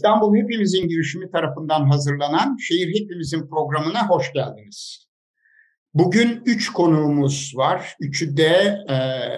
[0.00, 5.06] İstanbul Hepimizin girişimi tarafından hazırlanan Şehir Hepimizin programına hoş geldiniz.
[5.94, 7.96] Bugün üç konuğumuz var.
[8.00, 8.94] Üçü de e,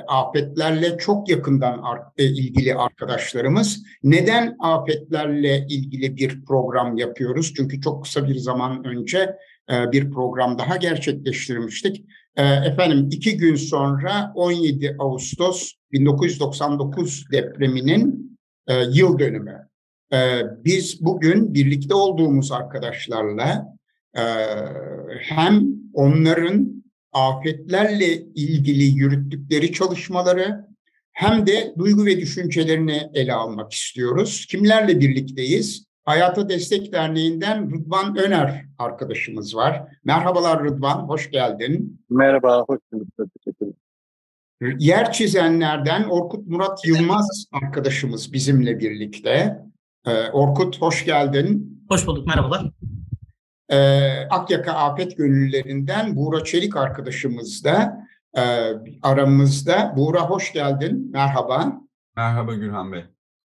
[0.09, 3.83] afetlerle çok yakından ar- e, ilgili arkadaşlarımız.
[4.03, 7.53] Neden afetlerle ilgili bir program yapıyoruz?
[7.57, 9.37] Çünkü çok kısa bir zaman önce
[9.73, 12.05] e, bir program daha gerçekleştirmiştik.
[12.37, 19.72] E, efendim iki gün sonra 17 Ağustos 1999 depreminin e, yıl dönümü.
[20.13, 23.77] Ee, biz bugün birlikte olduğumuz arkadaşlarla
[24.17, 24.23] e,
[25.21, 30.67] hem onların afetlerle ilgili yürüttükleri çalışmaları
[31.13, 34.47] hem de duygu ve düşüncelerini ele almak istiyoruz.
[34.51, 35.87] Kimlerle birlikteyiz?
[36.05, 39.83] Hayata Destek Derneği'nden Rıdvan Öner arkadaşımız var.
[40.05, 42.01] Merhabalar Rıdvan, hoş geldin.
[42.11, 43.09] Merhaba, hoş bulduk.
[43.17, 44.77] Teşekkür ederim.
[44.79, 49.63] Yer çizenlerden Orkut Murat Yılmaz arkadaşımız bizimle birlikte.
[50.07, 51.79] Ee, Orkut hoş geldin.
[51.89, 52.71] Hoş bulduk, merhabalar.
[53.69, 58.43] Ee, Akyaka Afet Gönüllülerinden Buğra Çelik arkadaşımız da e,
[59.03, 59.95] aramızda.
[59.97, 61.81] Buğra hoş geldin, merhaba.
[62.17, 63.05] Merhaba Gülhan Bey.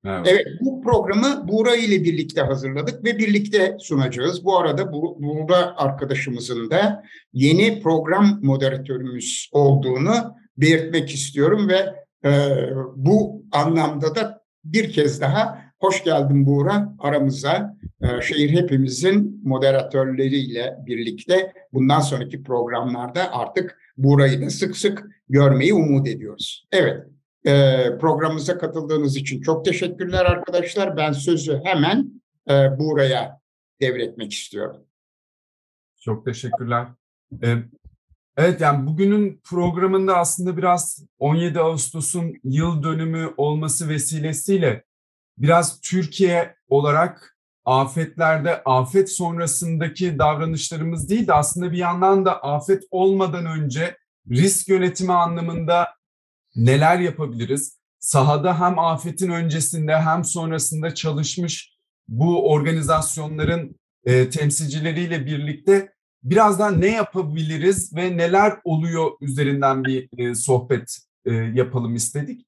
[0.03, 0.29] Merhaba.
[0.29, 4.45] Evet, bu programı Buğra ile birlikte hazırladık ve birlikte sunacağız.
[4.45, 11.95] Bu arada Bu Buğra arkadaşımızın da yeni program moderatörümüz olduğunu belirtmek istiyorum ve
[12.31, 12.51] e,
[12.97, 17.77] bu anlamda da bir kez daha Hoş geldin Buğra aramıza.
[18.03, 26.09] Ee, şehir hepimizin moderatörleriyle birlikte bundan sonraki programlarda artık Buğra'yı da sık sık görmeyi umut
[26.09, 26.67] ediyoruz.
[26.73, 27.07] Evet,
[27.47, 27.53] e,
[27.99, 30.97] programımıza katıldığınız için çok teşekkürler arkadaşlar.
[30.97, 33.41] Ben sözü hemen e, Buğra'ya
[33.81, 34.85] devretmek istiyorum.
[36.01, 36.87] Çok teşekkürler.
[37.43, 37.57] Ee,
[38.37, 44.85] evet yani bugünün programında aslında biraz 17 Ağustos'un yıl dönümü olması vesilesiyle
[45.39, 53.47] biraz Türkiye olarak afetlerde afet sonrasındaki davranışlarımız değil de aslında bir yandan da afet olmadan
[53.47, 53.97] önce
[54.31, 55.89] risk yönetimi anlamında
[56.57, 57.79] neler yapabiliriz?
[57.99, 61.75] Sahada hem afetin öncesinde hem sonrasında çalışmış
[62.09, 70.99] bu organizasyonların e, temsilcileriyle birlikte birazdan ne yapabiliriz ve neler oluyor üzerinden bir e, sohbet
[71.25, 72.47] e, yapalım istedik.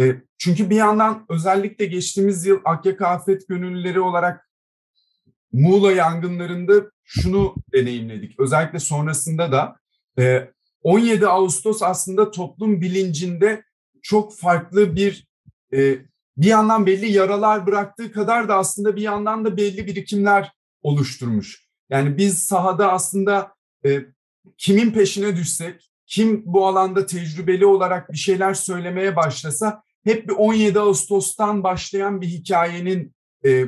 [0.00, 4.50] E, çünkü bir yandan özellikle geçtiğimiz yıl Akyaka Afet Gönüllüleri olarak
[5.52, 8.40] Muğla yangınlarında şunu deneyimledik.
[8.40, 9.76] Özellikle sonrasında da
[10.82, 13.64] 17 e, Ağustos aslında toplum bilincinde
[14.02, 15.28] çok farklı bir
[15.72, 15.98] e,
[16.36, 20.52] bir yandan belli yaralar bıraktığı kadar da aslında bir yandan da belli birikimler
[20.82, 21.66] oluşturmuş.
[21.90, 23.54] Yani biz sahada aslında
[24.58, 30.80] kimin peşine düşsek, kim bu alanda tecrübeli olarak bir şeyler söylemeye başlasa hep bir 17
[30.80, 33.64] Ağustos'tan başlayan bir hikayenin e,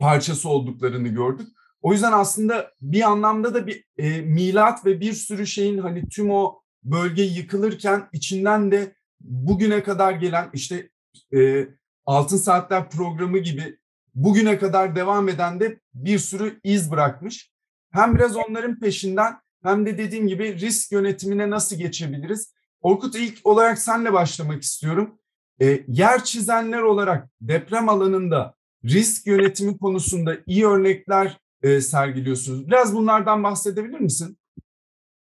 [0.00, 1.48] parçası olduklarını gördük.
[1.82, 6.30] O yüzden aslında bir anlamda da bir e, milat ve bir sürü şeyin hani tüm
[6.30, 10.90] o bölge yıkılırken içinden de bugüne kadar gelen işte
[11.34, 11.68] e,
[12.06, 13.78] Altın Saatler programı gibi
[14.14, 17.52] bugüne kadar devam eden de bir sürü iz bırakmış.
[17.90, 22.52] Hem biraz onların peşinden hem de dediğim gibi risk yönetimine nasıl geçebiliriz?
[22.80, 25.18] Orkut ilk olarak senle başlamak istiyorum.
[25.60, 32.66] E, yer çizenler olarak deprem alanında risk yönetimi konusunda iyi örnekler e, sergiliyorsunuz.
[32.66, 34.38] Biraz bunlardan bahsedebilir misin?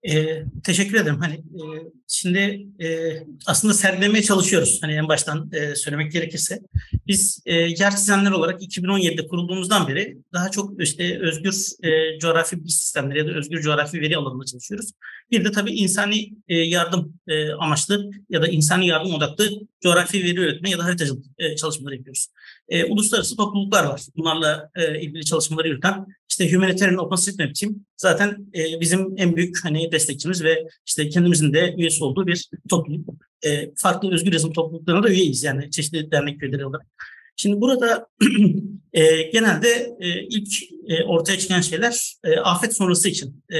[0.08, 1.18] E, teşekkür ederim.
[1.20, 1.64] Hani e,
[2.08, 4.78] şimdi e, aslında sergilemeye çalışıyoruz.
[4.82, 6.60] Hani en baştan e, söylemek gerekirse
[7.06, 12.72] biz e, yer çizenler olarak 2017'de kurulduğumuzdan beri daha çok işte özgür e, coğrafi bilgi
[12.72, 14.90] sistemleri ya da özgür coğrafi veri alanında çalışıyoruz.
[15.32, 19.50] Bir de tabii insani e, yardım e, amaçlı ya da insani yardım odaklı
[19.82, 22.28] coğrafi veri üretme ya da haritacılık e, çalışmaları yapıyoruz.
[22.88, 24.00] Uluslararası topluluklar var.
[24.16, 24.70] Bunlarla
[25.00, 28.46] ilgili çalışmaları yürüten işte Humanitarian OpenStreetMap Team zaten
[28.80, 33.08] bizim en büyük hani destekçimiz ve işte kendimizin de üyesi olduğu bir topluluk.
[33.76, 36.86] Farklı özgür yazım topluluklarına da üyeyiz yani çeşitli dernek üyeleri olarak.
[37.36, 38.06] Şimdi burada
[38.92, 40.48] e, genelde e, ilk
[40.88, 43.58] e, ortaya çıkan şeyler e, afet sonrası için e,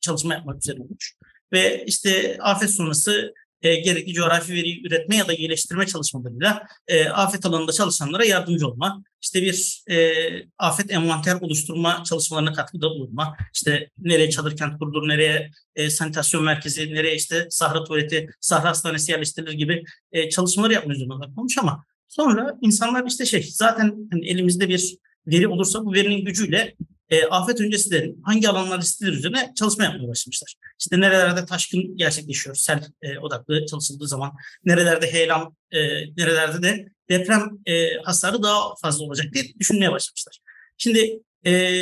[0.00, 1.16] çalışma yapmak üzere olmuş.
[1.52, 7.46] Ve işte afet sonrası e, gerekli coğrafi veri üretme ya da iyileştirme çalışmalarıyla e, afet
[7.46, 10.14] alanında çalışanlara yardımcı olma, işte bir e,
[10.58, 16.94] afet envanter oluşturma çalışmalarına katkıda bulunma, işte nereye çadır kent kurulur, nereye e, sanitasyon merkezi,
[16.94, 22.58] nereye işte sahra tuvaleti, sahra hastanesi yerleştirilir gibi e, çalışmaları yapma üzerine odaklanmış ama sonra
[22.60, 26.74] insanlar işte şey zaten hani elimizde bir veri olursa bu verinin gücüyle
[27.10, 30.54] e, afet öncesi de hangi alanlar risklidir üzerine çalışma yapmaya başlamışlar.
[30.80, 34.32] İşte nerelerde taşkın gerçekleşiyor, sel e, odaklı çalışıldığı zaman,
[34.64, 35.78] nerelerde heyelan, e,
[36.16, 40.38] nerelerde de deprem e, hasarı daha fazla olacak diye düşünmeye başlamışlar.
[40.78, 41.74] Şimdi e,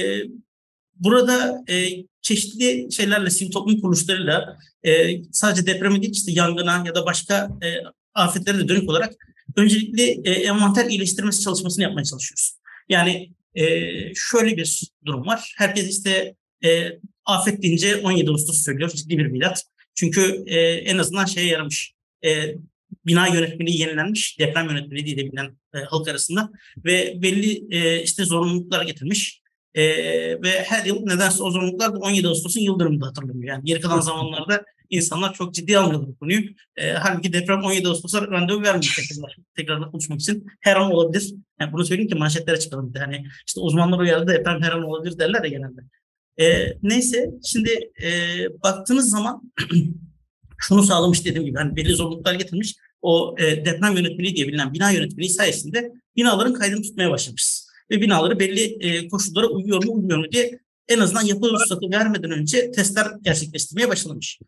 [0.95, 1.89] burada e,
[2.23, 7.69] çeşitli şeylerle, sivil toplum kuruluşlarıyla e, sadece depreme değil işte yangına ya da başka e,
[8.15, 9.15] afetlere de dönük olarak
[9.57, 12.53] öncelikle e, envanter iyileştirmesi çalışmasını yapmaya çalışıyoruz.
[12.89, 13.65] Yani e,
[14.15, 15.55] şöyle bir durum var.
[15.59, 18.91] Herkes işte e, afet deyince 17 Ağustos söylüyor.
[18.91, 19.65] Ciddi bir milat.
[19.95, 21.93] Çünkü e, en azından şeye yaramış.
[22.25, 22.55] E,
[23.07, 24.39] bina yönetmeliği yenilenmiş.
[24.39, 26.51] Deprem yönetmeliği diye bilinen e, halk arasında.
[26.85, 29.41] Ve belli e, işte zorunluluklar getirmiş.
[29.75, 29.83] E,
[30.43, 33.45] ve her yıl nedense o zorunluluklar da 17 Ağustos'un yıl dönümünde hatırlanıyor.
[33.45, 36.41] Yani geri kalan zamanlarda insanlar çok ciddi almıyorlar bu konuyu.
[36.77, 40.47] E, halbuki deprem 17 Ağustos'a randevu vermiyor tekrar, tekrar konuşmak için.
[40.61, 41.35] Her an olabilir.
[41.61, 42.93] Yani bunu söyleyeyim ki manşetlere çıkalım.
[42.97, 45.81] Yani işte uzmanlar uyardı deprem her an olabilir derler ya genelde.
[46.41, 48.09] E, neyse şimdi e,
[48.63, 49.53] baktığınız zaman
[50.59, 52.77] şunu sağlamış dediğim gibi hani belli zorunluluklar getirmiş.
[53.03, 57.71] O e, deprem yönetmeliği diye bilinen bina yönetmeliği sayesinde binaların kaydını tutmaya başlamışız.
[57.91, 62.31] Ve binaları belli e, koşullara uyuyor mu uymuyor mu diye en azından yapı ruhsatı vermeden
[62.31, 64.39] önce testler gerçekleştirmeye başlanmış.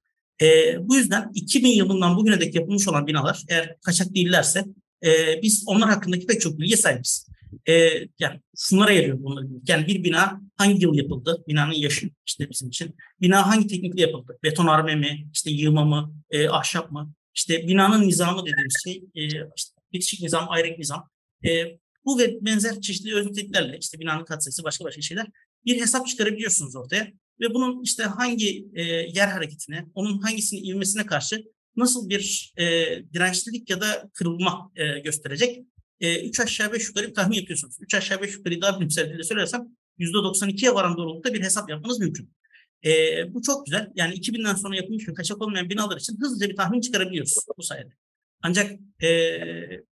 [0.43, 4.65] E, bu yüzden 2000 yılından bugüne dek yapılmış olan binalar eğer kaçak değillerse
[5.05, 7.29] e, biz onlar hakkındaki pek çok bilgiye sahibiz.
[7.69, 7.73] E,
[8.19, 9.45] yani şunlara yarıyor bunlar.
[9.69, 11.45] Yani bir bina hangi yıl yapıldı?
[11.49, 12.97] Binanın yaşı işte bizim için.
[13.21, 14.39] Bina hangi teknikle yapıldı?
[14.43, 15.29] Betonarme mi?
[15.33, 16.15] İşte yığma mı?
[16.31, 17.13] E, ahşap mı?
[17.35, 21.11] İşte binanın nizamı dediğimiz şey e, işte bitişik nizam, ayrık nizam.
[21.45, 25.27] E, bu ve benzer çeşitli özelliklerle işte binanın katsayısı başka başka şeyler
[25.65, 27.13] bir hesap çıkarabiliyorsunuz ortaya
[27.43, 31.45] ve bunun işte hangi e, yer hareketine, onun hangisinin ivmesine karşı
[31.77, 32.65] nasıl bir e,
[33.13, 35.63] dirençlilik ya da kırılma e, gösterecek?
[36.01, 37.77] E, üç aşağı beş yukarı bir tahmin yapıyorsunuz.
[37.81, 39.69] Üç aşağı beş yukarı daha bilimsel dille söylersem
[39.99, 42.35] %92'ye varan doğrultuda bir hesap yapmanız mümkün.
[42.85, 42.91] E,
[43.35, 43.91] bu çok güzel.
[43.95, 47.91] Yani 2000'den sonra yapılmış ve kaçak olmayan binalar için hızlıca bir tahmin çıkarabiliyoruz bu sayede.
[48.43, 48.73] Ancak
[49.03, 49.09] e,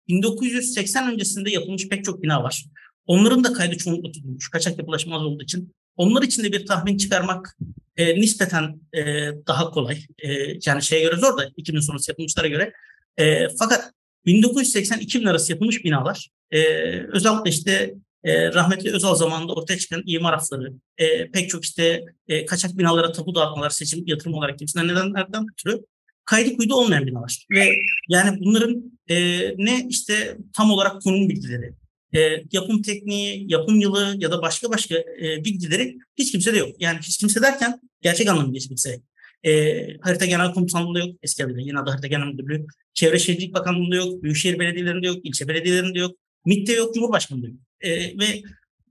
[0.07, 2.65] 1980 öncesinde yapılmış pek çok bina var.
[3.05, 4.49] Onların da kaydı çoğunlukla tutulmuş.
[4.49, 5.73] Kaçak yapılaşmaz olduğu için.
[5.97, 7.57] Onlar için de bir tahmin çıkarmak
[7.97, 9.01] e, nispeten e,
[9.47, 9.97] daha kolay.
[10.19, 10.29] E,
[10.65, 12.73] yani şeye göre zor da 2000 sonrası yapılmışlara göre.
[13.17, 13.91] E, fakat
[14.25, 16.59] 1980-2000 arası yapılmış binalar e,
[17.07, 17.93] özellikle işte
[18.23, 23.11] e, rahmetli Özal zamanında ortaya çıkan imar afları, e, pek çok işte e, kaçak binalara
[23.11, 25.79] tapu dağıtmalar, seçim, yatırım olarak gibisinden nedenlerden ötürü
[26.25, 27.45] kaydı kuydu olmayan binalar.
[27.51, 27.69] Ve
[28.09, 29.15] yani bunların e,
[29.57, 31.73] ne işte tam olarak konum bilgileri,
[32.15, 36.69] e, yapım tekniği, yapım yılı ya da başka başka e, bilgileri hiç kimse de yok.
[36.79, 39.01] Yani hiç kimse derken gerçek anlamda hiç kimse.
[39.43, 42.65] E, harita Genel Komutanlığı'nda yok eski adıyla yine adı Harita Genel Müdürlüğü.
[42.93, 46.15] Çevre Şehircilik Bakanlığı'nda yok, Büyükşehir Belediyelerinde yok, ilçe belediyelerinde yok,
[46.45, 47.57] MİT'te yok, Cumhurbaşkanı'nda yok.
[47.81, 47.89] E,
[48.19, 48.41] ve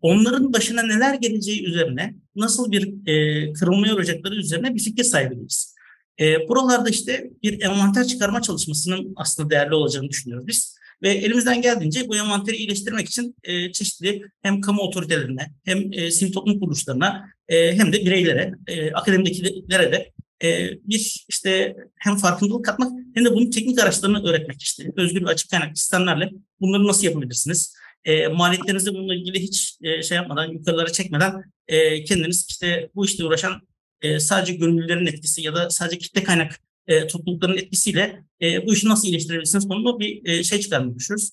[0.01, 5.75] onların başına neler geleceği üzerine, nasıl bir e, kırılmaya uğrayacakları üzerine bir fikir sahibi değiliz.
[6.21, 10.77] E, buralarda işte bir envanter çıkarma çalışmasının aslında değerli olacağını düşünüyoruz biz.
[11.03, 16.33] Ve elimizden geldiğince bu envanteri iyileştirmek için e, çeşitli hem kamu otoritelerine hem e, sivil
[16.33, 20.13] toplum kuruluşlarına e, hem de bireylere, e, akademidekilere de
[20.43, 24.93] e, bir işte hem farkındalık katmak hem de bunun teknik araçlarını öğretmek işte.
[24.97, 27.75] Özgür ve açık kaynak sistemlerle bunları nasıl yapabilirsiniz?
[28.05, 33.25] E, maliyetlerinizi bununla ilgili hiç e, şey yapmadan, yukarılara çekmeden e, kendiniz işte bu işte
[33.25, 33.61] uğraşan
[34.03, 38.89] e, sadece gönüllülerin etkisi ya da sadece kitle kaynak e, toplulukların etkisiyle e, bu işi
[38.89, 41.31] nasıl iyileştirebilirsiniz konulu bir e, şey çıkarmayı düşünüyoruz.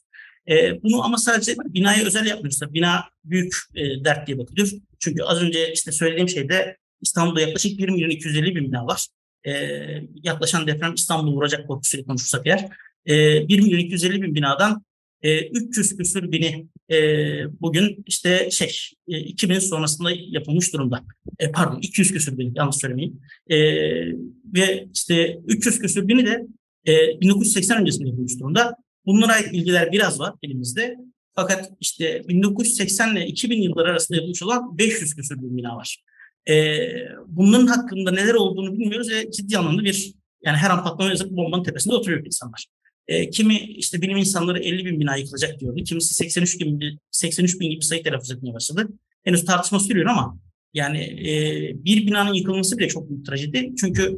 [0.49, 2.59] E, bunu ama sadece binaya özel yapmıyoruz.
[2.73, 4.69] Bina büyük e, dert diye bakılıyor.
[4.99, 9.07] Çünkü az önce işte söylediğim şeyde İstanbul'da yaklaşık 1 milyon 250 bin bina var.
[9.47, 9.53] E,
[10.23, 12.69] yaklaşan deprem İstanbul'u vuracak korkusuyla konuşursak eğer.
[13.05, 14.83] E, 1 milyon 250 bin binadan
[15.21, 16.97] e, 300 küsür bini e,
[17.61, 18.71] bugün işte şey
[19.07, 21.03] e, 2000 sonrasında yapılmış durumda.
[21.39, 23.21] E, pardon 200 küsür bini yanlış söylemeyeyim.
[23.49, 23.57] E,
[24.53, 26.47] ve işte 300 küsür bini de
[26.87, 28.75] e, 1980 öncesinde yapılmış durumda.
[29.05, 30.95] Bunlara ait bilgiler biraz var elimizde.
[31.35, 36.03] Fakat işte 1980 ile 2000 yılları arasında yapılmış olan 500 küsür bin bina var.
[36.49, 36.79] E,
[37.27, 40.13] bunların hakkında neler olduğunu bilmiyoruz ve ciddi anlamda bir
[40.45, 42.67] yani her an patlama yazıp bombanın tepesinde oturuyor insanlar.
[43.09, 45.83] E, kimi işte bilim insanları 50 bin bina yıkılacak diyordu.
[45.83, 48.87] Kimisi 83 bin, 83 bin gibi sayı telaffuz etmeye başladı.
[49.23, 50.37] Henüz tartışma sürüyor ama
[50.73, 51.33] yani e,
[51.85, 53.71] bir binanın yıkılması bile çok büyük trajedi.
[53.79, 54.17] Çünkü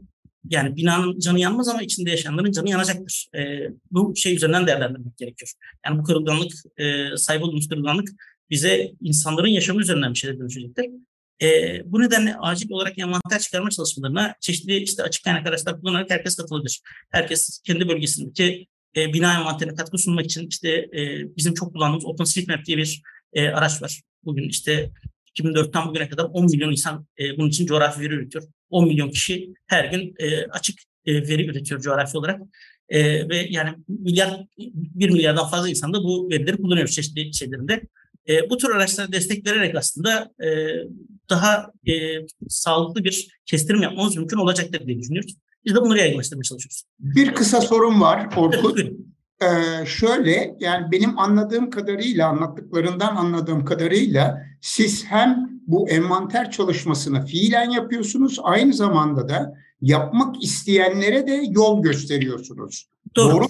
[0.49, 3.27] yani binanın canı yanmaz ama içinde yaşayanların canı yanacaktır.
[3.35, 5.51] E, bu şey üzerinden değerlendirmek gerekiyor.
[5.85, 8.09] Yani bu kırılganlık, e, sahip olduğumuz kırılganlık
[8.49, 10.85] bize insanların yaşamı üzerinden bir şeyler dönüşecektir.
[11.41, 16.35] E, bu nedenle acil olarak envanter çıkarma çalışmalarına çeşitli işte açık kaynak araçlar kullanarak herkes
[16.35, 16.81] katılabilir.
[17.11, 22.65] Herkes kendi bölgesindeki e, bina envanterine katkı sunmak için işte e, bizim çok kullandığımız OpenStreetMap
[22.65, 23.01] diye bir
[23.33, 24.01] e, araç var.
[24.23, 24.91] Bugün işte
[25.39, 28.43] 2004'ten bugüne kadar 10 milyon insan e, bunun için coğrafi veri üretiyor.
[28.69, 32.41] 10 milyon kişi her gün e, açık e, veri üretiyor coğrafi olarak.
[32.89, 34.45] E, ve yani milyar,
[34.75, 37.81] bir milyardan fazla insan da bu verileri kullanıyor çeşitli şeylerinde.
[38.29, 40.49] E, bu tür araçlara destek vererek aslında e,
[41.29, 41.93] daha e,
[42.49, 45.35] sağlıklı bir kestirim yapmamız mümkün olacaktır diye düşünüyoruz.
[45.65, 46.83] Biz de bunları yaygınlaştırmaya çalışıyoruz.
[46.99, 48.79] Bir kısa sorum var Orkut.
[49.41, 57.69] Ee, şöyle yani benim anladığım kadarıyla anlattıklarından anladığım kadarıyla siz hem bu envanter çalışmasını fiilen
[57.69, 62.87] yapıyorsunuz aynı zamanda da yapmak isteyenlere de yol gösteriyorsunuz.
[63.15, 63.33] Doğru.
[63.33, 63.47] Doğru.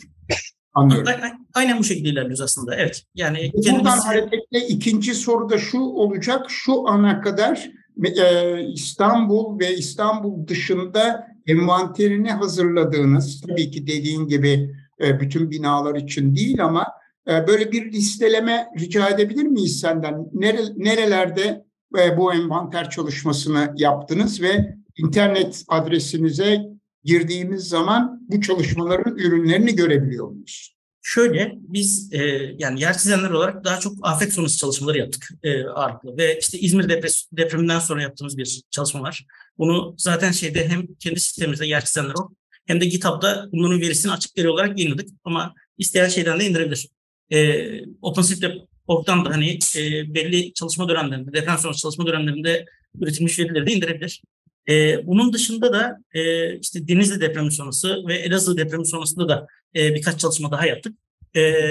[0.73, 1.13] Anlıyorum.
[1.53, 2.75] Aynen bu şekilde ilerliyoruz aslında.
[2.75, 3.03] Evet.
[3.15, 4.05] Yani Buradan kendimiz...
[4.05, 6.45] hareketle ikinci soru da şu olacak.
[6.49, 7.71] Şu ana kadar
[8.03, 16.35] e, İstanbul ve İstanbul dışında envanterini hazırladığınız tabii ki dediğin gibi e, bütün binalar için
[16.35, 16.87] değil ama
[17.27, 20.29] e, böyle bir listeleme rica edebilir miyiz senden?
[20.77, 21.65] Nerelerde
[21.99, 26.61] e, bu envanter çalışmasını yaptınız ve internet adresinize
[27.03, 30.80] girdiğimiz zaman bu çalışmaların ürünlerini görebiliyor muyuz?
[31.01, 32.19] Şöyle biz e,
[32.57, 36.89] yani yer çizenler olarak daha çok afet sonrası çalışmaları yaptık e, ağırlıklı ve işte İzmir
[36.89, 39.25] depres, depreminden sonra yaptığımız bir çalışma var.
[39.57, 42.29] Bunu zaten şeyde hem kendi sistemimizde yer çizenler o
[42.65, 46.89] hem de GitHub'da bunların verisini açık veri olarak yayınladık ama isteyen şeyden de indirebilir.
[47.29, 47.69] E,
[48.01, 52.65] OpenStreetMap.org'dan da hani e, belli çalışma dönemlerinde, deprem sonrası çalışma dönemlerinde
[52.99, 54.21] üretilmiş verileri de indirebilir.
[54.69, 59.95] E, bunun dışında da e, işte Denizli depremi sonrası ve Elazığ depremi sonrasında da e,
[59.95, 60.97] birkaç çalışma daha yaptık.
[61.35, 61.63] E,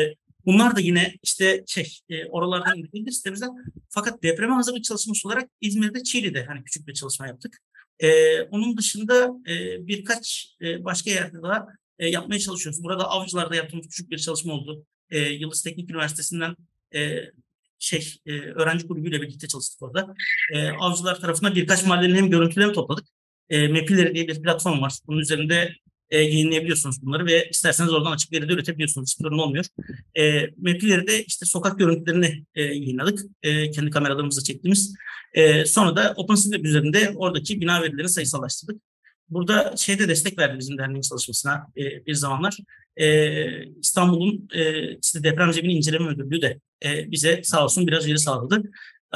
[0.47, 3.51] bunlar da yine işte şey e, oralardan indirildi sitemizden.
[3.89, 7.59] Fakat depreme hazırlık çalışması olarak İzmir'de Çiğli'de hani küçük bir çalışma yaptık.
[8.01, 11.67] E, onun dışında e, birkaç e, başka yerde daha
[11.99, 12.83] e, yapmaya çalışıyoruz.
[12.83, 14.87] Burada Avcılar'da yaptığımız küçük bir çalışma oldu.
[15.11, 16.57] E, Yıldız Teknik Üniversitesi'nden
[16.95, 17.21] e,
[17.81, 20.15] şey e, öğrenci grubuyla birlikte çalıştık orada.
[20.55, 23.05] E, avcılar tarafından birkaç mahallenin hem görüntülerini topladık.
[23.51, 24.99] E, Mepileri diye bir platform var.
[25.07, 25.75] Bunun üzerinde
[26.11, 29.11] e, yayınlayabiliyorsunuz bunları ve isterseniz oradan açık veride üretebiliyorsunuz.
[29.11, 29.65] Hiç sorun olmuyor.
[30.19, 33.21] E, Mepileri işte sokak görüntülerini e, yayınladık.
[33.43, 34.95] E, kendi kameralarımızla çektiğimiz.
[35.35, 38.83] E, sonra da OpenStreetMap üzerinde oradaki bina verilerini sayısallaştırdık.
[39.31, 42.57] Burada şeyde destek verdi bizim derneğin çalışmasına e, bir zamanlar.
[42.97, 48.19] E, İstanbul'un e, işte deprem zemini inceleme müdürlüğü de e, bize sağ olsun biraz veri
[48.19, 48.63] sağladı.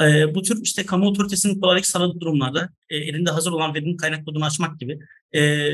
[0.01, 4.25] E, bu tür işte kamu otoritesinin kolaylık sağladığı durumlarda e, elinde hazır olan verinin kaynak
[4.25, 4.99] kodunu açmak gibi
[5.35, 5.71] e,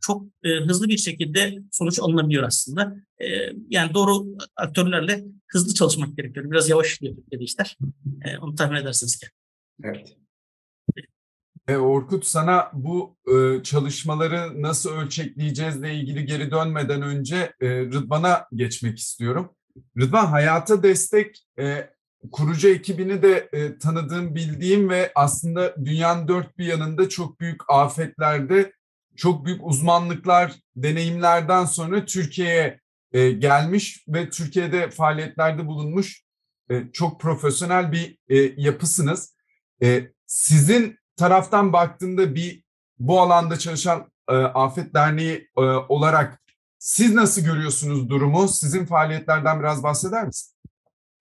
[0.00, 2.96] çok e, hızlı bir şekilde sonuç alınabiliyor aslında.
[3.20, 3.26] E,
[3.70, 6.50] yani doğru aktörlerle hızlı çalışmak gerekiyor.
[6.50, 7.76] Biraz yavaş işliyor dedi işler.
[8.24, 9.26] E, onu tahmin edersiniz ki.
[9.84, 10.16] Evet.
[11.72, 18.98] E, Orkut sana bu e, çalışmaları nasıl ölçekleyeceğizle ilgili geri dönmeden önce e, Rıdvan'a geçmek
[18.98, 19.50] istiyorum.
[20.00, 21.90] Rıdvan hayata destek e,
[22.32, 28.72] kurucu ekibini de e, tanıdığım, bildiğim ve aslında dünyanın dört bir yanında çok büyük afetlerde
[29.16, 32.80] çok büyük uzmanlıklar, deneyimlerden sonra Türkiye'ye
[33.12, 36.22] e, gelmiş ve Türkiye'de faaliyetlerde bulunmuş
[36.70, 39.34] e, çok profesyonel bir e, yapısınız.
[39.82, 42.62] E, sizin taraftan baktığında bir
[42.98, 44.00] bu alanda çalışan
[44.30, 46.42] e, Afet Derneği e, olarak
[46.78, 48.48] siz nasıl görüyorsunuz durumu?
[48.48, 50.56] Sizin faaliyetlerden biraz bahseder misin?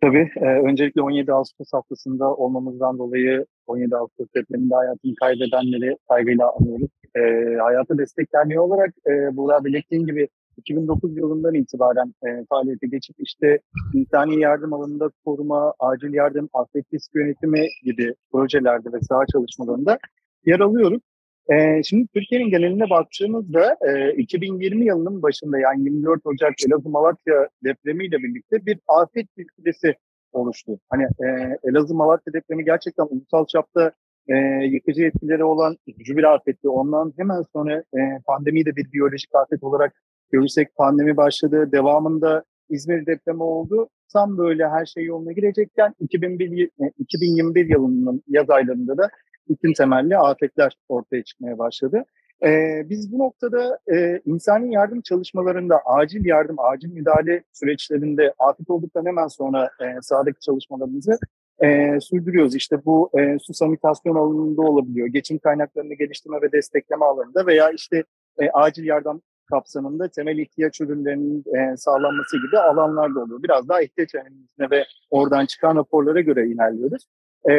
[0.01, 0.31] Tabii.
[0.35, 6.89] E, öncelikle 17 Ağustos haftasında olmamızdan dolayı 17 Ağustos depreminde hayatını kaybedenleri saygıyla anıyoruz.
[7.15, 7.21] E,
[7.61, 10.27] Hayata Destek Derneği olarak e, burada belirttiğim gibi
[10.57, 13.59] 2009 yılından itibaren e, faaliyete geçip işte
[13.93, 19.97] insani yardım alanında koruma, acil yardım, afet risk yönetimi gibi projelerde ve saha çalışmalarında
[20.45, 21.01] yer alıyoruz.
[21.49, 28.17] E, şimdi Türkiye'nin geneline baktığımızda e, 2020 yılının başında yani 24 Ocak Elazığ Malatya depremiyle
[28.17, 29.95] birlikte bir afet silsilesi
[30.31, 30.79] oluştu.
[30.89, 33.91] Hani e, Elazığ Malatya depremi gerçekten ulusal çapta
[34.27, 36.69] e, yıkıcı etkileri olan üzücü bir afetti.
[36.69, 39.93] Ondan hemen sonra e, pandemiyi de bir biyolojik afet olarak
[40.31, 41.71] görürsek pandemi başladı.
[41.71, 43.89] Devamında İzmir depremi oldu.
[44.13, 46.69] Tam böyle her şey yoluna girecekken 2001,
[46.99, 49.09] 2021 e, yılının yaz aylarında da
[49.49, 52.03] bütün temelli afetler ortaya çıkmaya başladı.
[52.45, 59.05] Ee, biz bu noktada e, insani yardım çalışmalarında, acil yardım, acil müdahale süreçlerinde afet olduktan
[59.05, 61.19] hemen sonra e, sahadaki çalışmalarımızı
[61.63, 62.55] e, sürdürüyoruz.
[62.55, 68.03] İşte bu e, su sanitasyon alanında olabiliyor, geçim kaynaklarını geliştirme ve destekleme alanında veya işte
[68.39, 69.21] e, acil yardım
[69.51, 73.43] kapsamında temel ihtiyaç ürünlerinin e, sağlanması gibi alanlar da oluyor.
[73.43, 77.07] Biraz daha ihtiyaç analizine ve oradan çıkan raporlara göre ilerliyoruz.
[77.49, 77.53] E,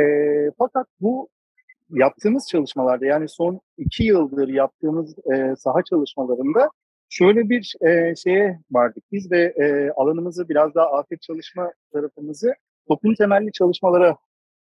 [0.58, 1.28] fakat bu
[1.90, 6.70] yaptığımız çalışmalarda yani son iki yıldır yaptığımız e, saha çalışmalarında
[7.08, 9.04] şöyle bir e, şeye vardık.
[9.12, 12.54] Biz de e, alanımızı biraz daha afet çalışma tarafımızı
[12.88, 14.16] toplum temelli çalışmalara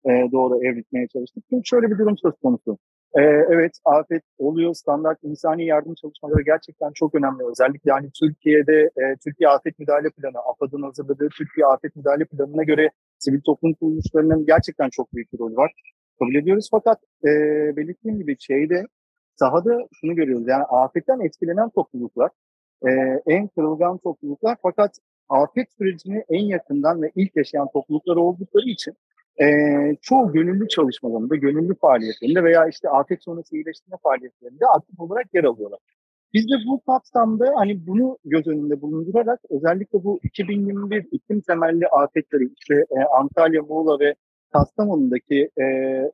[0.06, 1.44] e, doğru evritmeye çalıştık.
[1.50, 2.78] Çünkü şöyle bir durum söz konusu.
[3.18, 4.74] Ee, evet afet oluyor.
[4.74, 7.44] Standart insani yardım çalışmaları gerçekten çok önemli.
[7.51, 12.89] Özellikle yani Türkiye'de e, Türkiye Afet Müdahale Planı, AFAD'ın hazırladığı Türkiye Afet Müdahale Planı'na göre
[13.20, 15.72] sivil toplum kuruluşlarının gerçekten çok büyük bir rolü var.
[16.20, 17.30] Kabul ediyoruz fakat e,
[17.78, 18.86] belirttiğim gibi şeyde
[19.36, 20.48] sahada şunu görüyoruz.
[20.48, 22.30] Yani afetten etkilenen topluluklar
[22.88, 22.89] e,
[23.25, 24.92] en kırılgan topluluklar fakat
[25.30, 28.94] afet sürecini en yakından ve ilk yaşayan topluluklar oldukları için
[29.41, 29.46] e,
[30.01, 35.79] çoğu gönüllü çalışmalarında, gönüllü faaliyetlerinde veya işte afet sonrası iyileştirme faaliyetlerinde aktif olarak yer alıyorlar.
[36.34, 42.50] Biz de bu kapsamda hani bunu göz önünde bulundurarak özellikle bu 2021 iklim temelli afetleri
[42.60, 44.15] işte e, Antalya, Muğla ve
[44.53, 45.63] Kastamonu'daki e,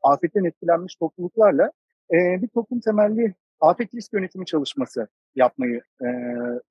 [0.04, 1.72] afetten etkilenmiş topluluklarla
[2.12, 6.08] e, bir toplum temelli afet risk yönetimi çalışması yapmayı e,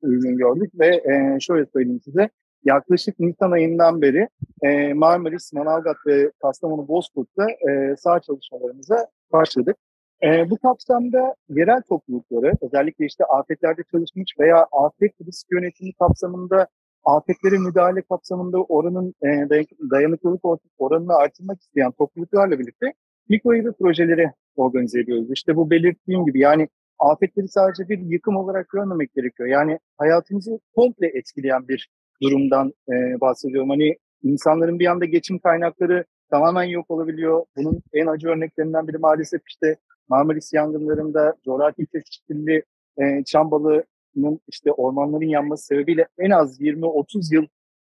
[0.03, 2.29] uygun gördük ve e, şöyle söyleyeyim size
[2.65, 4.29] yaklaşık Nisan ayından beri
[4.63, 9.77] e, Marmaris, Manavgat ve Kastamonu Bozkurt'ta e, sağ çalışmalarımıza başladık.
[10.23, 16.67] E, bu kapsamda yerel toplulukları özellikle işte afetlerde çalışmış veya afet risk yönetimi kapsamında
[17.05, 19.49] afetlere müdahale kapsamında oranın e,
[19.91, 20.41] dayanıklılık
[20.79, 22.93] oranını artırmak isteyen topluluklarla birlikte
[23.29, 25.29] mikro projeleri organize ediyoruz.
[25.33, 26.69] İşte bu belirttiğim gibi yani
[26.99, 29.49] afetleri sadece bir yıkım olarak görmemek gerekiyor.
[29.49, 31.89] Yani hayatımızı komple etkileyen bir
[32.25, 33.71] durumdan e, bahsediyorum.
[33.71, 37.45] Hani insanların bir anda geçim kaynakları tamamen yok olabiliyor.
[37.57, 39.77] Bunun en acı örneklerinden biri maalesef işte
[40.09, 42.63] Marmaris yangınlarında coğrafi çeşitliliği
[42.99, 47.47] e, çam balığının işte ormanların yanması sebebiyle en az 20-30 yıl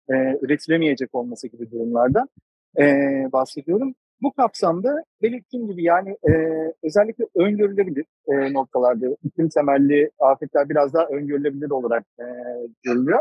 [0.10, 2.28] e, üretilemeyecek olması gibi durumlarda
[2.80, 2.84] e,
[3.34, 3.96] bahsediyorum.
[4.22, 6.32] Bu kapsamda belirttiğim gibi yani e,
[6.84, 12.26] özellikle öngörülebilir e, noktalarda iklim temelli afetler biraz daha öngörülebilir olarak e,
[12.84, 13.20] görülüyor.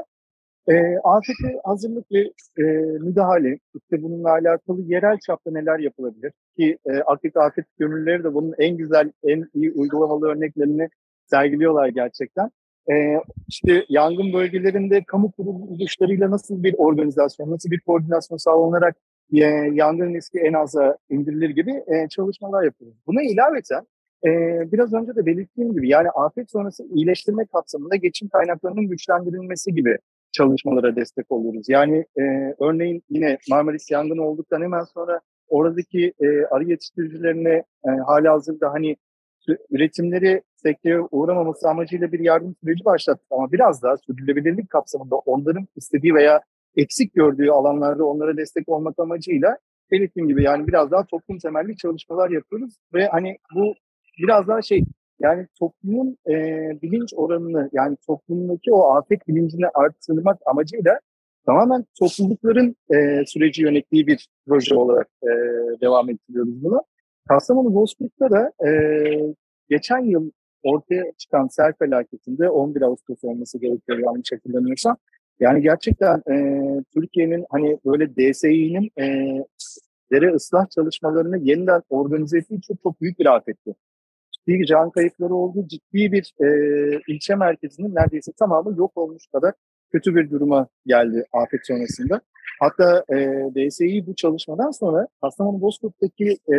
[0.68, 2.20] E, afete hazırlık ve
[2.58, 2.62] e,
[3.00, 6.32] müdahale, işte bununla alakalı yerel çapta neler yapılabilir?
[6.58, 10.88] Ki e, aktif afet gönüllüleri de bunun en güzel, en iyi uygulamalı örneklerini
[11.26, 12.50] sergiliyorlar gerçekten.
[12.90, 12.94] E,
[13.48, 18.96] işte yangın bölgelerinde kamu kuruluşlarıyla nasıl bir organizasyon, nasıl bir koordinasyon sağlanarak
[19.32, 19.38] e,
[19.72, 22.98] yangın riski en aza indirilir gibi e, çalışmalar yapıyoruz.
[23.06, 23.86] Buna ilaveten
[24.26, 24.28] e,
[24.72, 29.98] biraz önce de belirttiğim gibi yani afet sonrası iyileştirme kapsamında geçim kaynaklarının güçlendirilmesi gibi
[30.36, 31.68] çalışmalara destek oluyoruz.
[31.68, 32.22] Yani e,
[32.60, 38.96] örneğin yine Marmaris yangını olduktan hemen sonra oradaki e, arı yetiştiricilerine e, hali hazırda hani
[39.70, 46.14] üretimleri sekteye uğramaması amacıyla bir yardım süreci başlattık ama biraz daha sürdürülebilirlik kapsamında onların istediği
[46.14, 46.40] veya
[46.76, 49.58] eksik gördüğü alanlarda onlara destek olmak amacıyla
[49.90, 53.74] belirttiğim gibi yani biraz daha toplum temelli çalışmalar yapıyoruz ve hani bu
[54.18, 54.84] biraz daha şey
[55.20, 56.32] yani toplumun e,
[56.82, 61.00] bilinç oranını yani toplumdaki o afet bilincini arttırmak amacıyla
[61.46, 65.28] tamamen toplulukların e, süreci yönettiği bir proje olarak e,
[65.80, 66.82] devam ettiriyoruz bunu.
[67.28, 68.70] Kastamonu Bozkurt'ta da e,
[69.70, 70.30] geçen yıl
[70.62, 74.96] ortaya çıkan sel felaketinde 11 Ağustos olması gerekiyor yanlış hatırlamıyorsam.
[75.40, 76.34] Yani gerçekten e,
[76.94, 79.04] Türkiye'nin hani böyle DSİ'nin e,
[80.12, 83.74] dere ıslah çalışmalarını yeniden organize ettiği çok çok büyük bir afetti
[84.48, 85.68] ciddi can kayıpları oldu.
[85.68, 86.48] Ciddi bir e,
[87.08, 89.52] ilçe merkezinin neredeyse tamamı yok olmuş kadar
[89.92, 92.20] kötü bir duruma geldi afet sonrasında.
[92.60, 93.16] Hatta e,
[93.54, 96.56] DSİ bu çalışmadan sonra Kastamonu Bozkurt'taki e,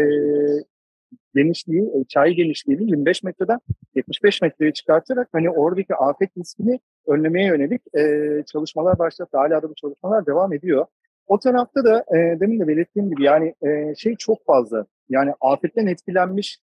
[1.35, 3.59] genişliği, e, çay genişliğini 25 metreden
[3.95, 9.37] 75 metreye çıkartarak hani oradaki afet riskini önlemeye yönelik e, çalışmalar başlattı.
[9.37, 10.85] Hala da bu çalışmalar devam ediyor.
[11.27, 14.85] O tarafta da e, demin de belirttiğim gibi yani e, şey çok fazla.
[15.09, 16.59] Yani afetten etkilenmiş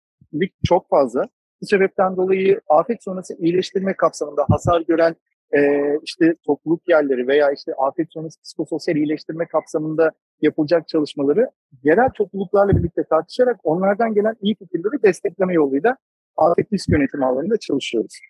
[0.65, 1.25] çok fazla.
[1.63, 5.17] Bu sebepten dolayı afet sonrası iyileştirme kapsamında hasar gören
[5.57, 5.61] e,
[6.03, 10.11] işte topluluk yerleri veya işte afet sonrası psikososyal iyileştirme kapsamında
[10.43, 11.51] yapılacak çalışmaları
[11.83, 15.97] yerel topluluklarla birlikte tartışarak onlardan gelen iyi fikirleri destekleme yoluyla
[16.37, 18.21] afet risk yönetimi alanında çalışıyoruz.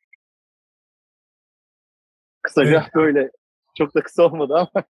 [2.42, 2.94] Kısaca evet.
[2.94, 3.30] böyle.
[3.78, 4.84] Çok da kısa olmadı ama.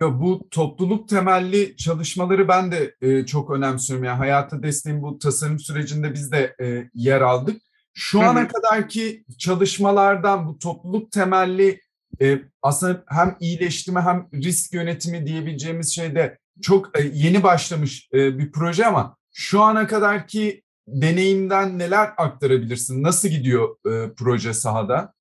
[0.00, 4.04] Ya bu topluluk temelli çalışmaları ben de e, çok önemsiyorum.
[4.04, 7.62] Yani hayata desteğin bu tasarım sürecinde biz de e, yer aldık.
[7.94, 11.80] Şu ana kadarki çalışmalardan bu topluluk temelli
[12.20, 18.52] e, aslında hem iyileştirme hem risk yönetimi diyebileceğimiz şeyde çok e, yeni başlamış e, bir
[18.52, 23.02] proje ama şu ana kadarki deneyimden neler aktarabilirsin?
[23.02, 25.12] Nasıl gidiyor e, proje sahada?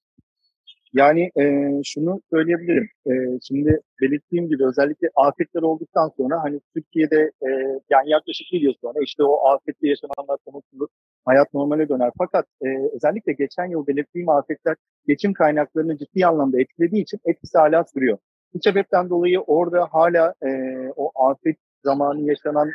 [0.93, 1.43] Yani e,
[1.84, 2.89] şunu söyleyebilirim.
[3.08, 3.12] E,
[3.47, 7.49] şimdi belirttiğim gibi özellikle afetler olduktan sonra hani Türkiye'de e,
[7.89, 10.86] yani yaklaşık bir yıl sonra işte o afette yaşananlar konusunda
[11.25, 12.12] hayat normale döner.
[12.17, 14.75] Fakat e, özellikle geçen yıl belirttiğim afetler
[15.08, 18.17] geçim kaynaklarını ciddi anlamda etkilediği için etkisi hala sürüyor.
[18.54, 20.49] Bu sebepten dolayı orada hala e,
[20.95, 22.69] o afet zamanı yaşanan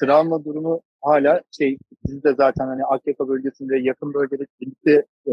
[0.00, 5.32] travma durumu hala şey siz de zaten hani Akyaka bölgesinde yakın bölgede birlikte e,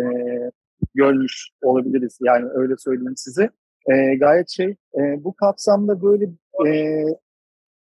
[0.97, 2.17] görmüş olabiliriz.
[2.21, 3.49] Yani öyle söyleyeyim size.
[3.91, 6.25] E, gayet şey e, bu kapsamda böyle
[6.67, 6.71] e,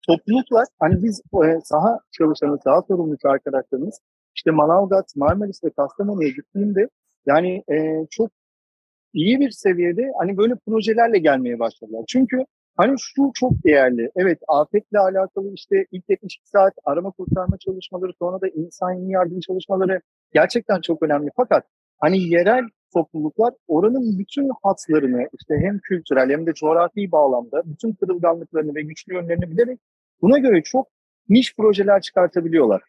[0.07, 3.99] topluluklar hani biz e, saha çalışanı, saha sorumlusu arkadaşlarımız
[4.35, 6.89] işte Manavgat, Marmaris ve Kastamonu'ya gittiğimde
[7.25, 8.31] yani e, çok
[9.13, 12.03] iyi bir seviyede hani böyle projelerle gelmeye başladılar.
[12.07, 12.45] Çünkü
[12.77, 14.11] hani şu çok değerli.
[14.15, 20.01] Evet afetle alakalı işte ilk 72 saat arama kurtarma çalışmaları sonra da insani yardım çalışmaları
[20.33, 21.29] gerçekten çok önemli.
[21.35, 21.65] Fakat
[21.99, 28.75] hani yerel topluluklar oranın bütün hatlarını işte hem kültürel hem de coğrafi bağlamda bütün kırılganlıklarını
[28.75, 29.79] ve güçlü yönlerini bilerek
[30.21, 30.87] buna göre çok
[31.29, 32.81] niş projeler çıkartabiliyorlar.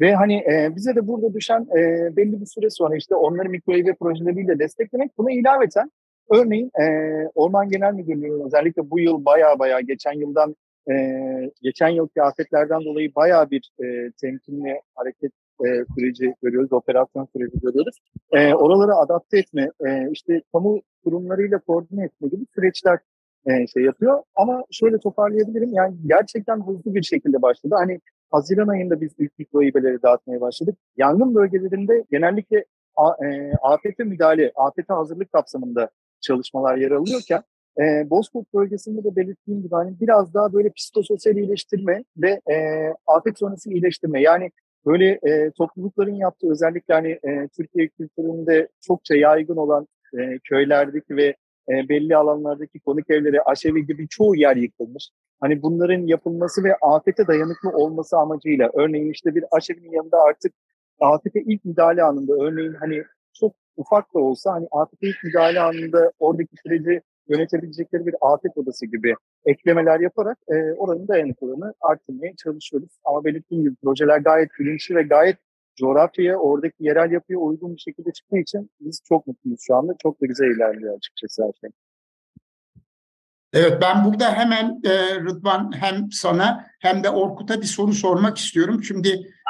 [0.00, 3.72] Ve hani e, bize de burada düşen e, belli bir süre sonra işte onları mikro
[3.72, 5.90] ev projeleriyle desteklemek buna ilaveten
[6.30, 6.84] örneğin e,
[7.34, 10.56] Orman Genel Müdürlüğü'nün özellikle bu yıl baya baya geçen yıldan
[10.90, 10.94] e,
[11.62, 15.32] geçen yılki afetlerden dolayı baya bir e, temkinli hareket
[15.66, 17.98] e, süreci görüyoruz, operasyon süreci görüyoruz.
[18.32, 22.98] E, oraları adapte etme, e, işte kamu kurumlarıyla koordine etme gibi süreçler
[23.46, 24.22] e, şey yapıyor.
[24.34, 27.74] Ama şöyle toparlayabilirim, yani gerçekten hızlı bir şekilde başladı.
[27.78, 30.76] Hani Haziran ayında biz ilk mikro hibeleri dağıtmaya başladık.
[30.96, 32.64] Yangın bölgelerinde genellikle
[32.96, 37.42] a, e, afete müdahale, afete hazırlık kapsamında çalışmalar yer alıyorken
[37.80, 42.56] e, Bozkurt bölgesinde de belirttiğim gibi hani biraz daha böyle psikososyal iyileştirme ve e,
[43.06, 44.22] afet sonrası iyileştirme.
[44.22, 44.50] Yani
[44.86, 49.86] böyle e, toplulukların yaptığı özellikle hani e, Türkiye kültüründe çokça yaygın olan
[50.18, 51.36] e, köylerdeki ve
[51.68, 55.08] e, belli alanlardaki konuk evleri, aşevi gibi çoğu yer yıkılmış.
[55.40, 60.52] Hani bunların yapılması ve afete dayanıklı olması amacıyla örneğin işte bir aşevinin yanında artık
[61.00, 66.12] afete ilk müdahale anında örneğin hani çok ufak da olsa hani afete ilk müdahale anında
[66.18, 72.90] oradaki süreci yönetebilecekleri bir afet odası gibi eklemeler yaparak e, oranın dayanıklılığını arttırmaya çalışıyoruz.
[73.04, 75.36] Ama belirttiğim gibi projeler gayet bilinçli ve gayet
[75.76, 79.92] coğrafyaya, oradaki yerel yapıya uygun bir şekilde çıktığı için biz çok mutluyuz şu anda.
[80.02, 81.70] Çok da güzel ilerliyor açıkçası her şey.
[83.52, 88.82] Evet ben burada hemen e, Rıdvan hem sana hem de Orkut'a bir soru sormak istiyorum.
[88.84, 89.08] Şimdi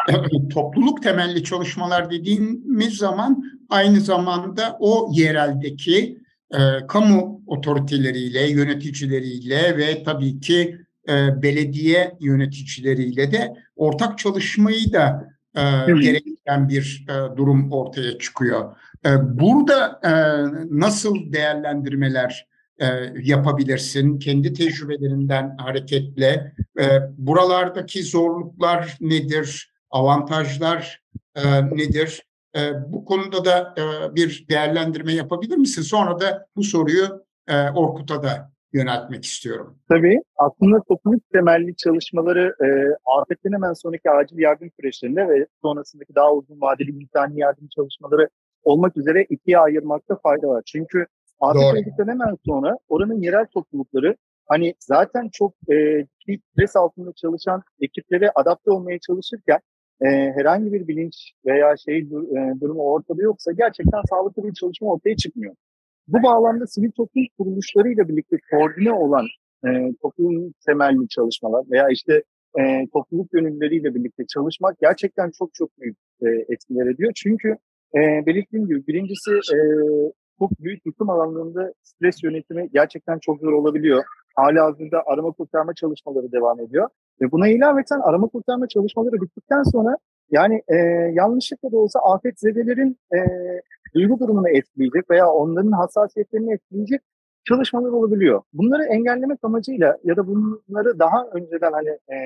[0.08, 6.21] e, topluluk temelli çalışmalar dediğimiz zaman aynı zamanda o yereldeki
[6.52, 15.60] e, kamu otoriteleriyle, yöneticileriyle ve tabii ki e, belediye yöneticileriyle de ortak çalışmayı da e,
[15.86, 18.76] gerektiren bir e, durum ortaya çıkıyor.
[19.06, 20.12] E, burada e,
[20.70, 22.46] nasıl değerlendirmeler
[22.78, 22.86] e,
[23.22, 24.18] yapabilirsin?
[24.18, 26.84] Kendi tecrübelerinden hareketle e,
[27.18, 29.72] buralardaki zorluklar nedir?
[29.90, 31.02] Avantajlar
[31.34, 32.22] e, nedir?
[32.56, 35.82] E, bu konuda da e, bir değerlendirme yapabilir misin?
[35.82, 39.78] Sonra da bu soruyu e, Orkut'a da yöneltmek istiyorum.
[39.88, 40.18] Tabii.
[40.36, 42.68] Aslında topluluk temelli çalışmaları e,
[43.20, 48.28] afetten hemen sonraki acil yardım süreçlerinde ve sonrasındaki daha uzun vadeli insani yardım çalışmaları
[48.64, 50.62] olmak üzere ikiye ayırmakta fayda var.
[50.66, 51.06] Çünkü
[51.40, 56.06] afetten hemen sonra oranın yerel toplulukları hani zaten çok e,
[56.52, 59.58] stres altında çalışan ekiplere adapte olmaya çalışırken
[60.04, 65.16] e, herhangi bir bilinç veya şey e, durumu ortada yoksa gerçekten sağlıklı bir çalışma ortaya
[65.16, 65.54] çıkmıyor.
[66.08, 69.26] Bu bağlamda sivil toplum kuruluşlarıyla birlikte koordine olan
[69.66, 69.68] e,
[70.02, 72.22] toplum temelli çalışmalar veya işte
[72.60, 77.12] e, topluluk gönüllüleriyle birlikte çalışmak gerçekten çok çok büyük e, etkiler ediyor.
[77.16, 77.48] Çünkü
[77.94, 79.58] e, belirttiğim gibi birincisi e,
[80.38, 84.04] çok büyük yıkım alanlarında stres yönetimi gerçekten çok zor olabiliyor.
[84.36, 86.88] Hala hazırda arama kurtarma çalışmaları devam ediyor.
[87.20, 89.96] Ve buna ilaveten arama kurtarma çalışmaları bittikten sonra
[90.30, 90.76] yani e,
[91.12, 93.18] yanlışlıkla da olsa afet zedelerin e,
[93.94, 97.00] duygu durumunu etkileyecek veya onların hassasiyetlerini etkileyecek
[97.44, 98.42] çalışmalar olabiliyor.
[98.52, 102.16] Bunları engellemek amacıyla ya da bunları daha önceden hani e,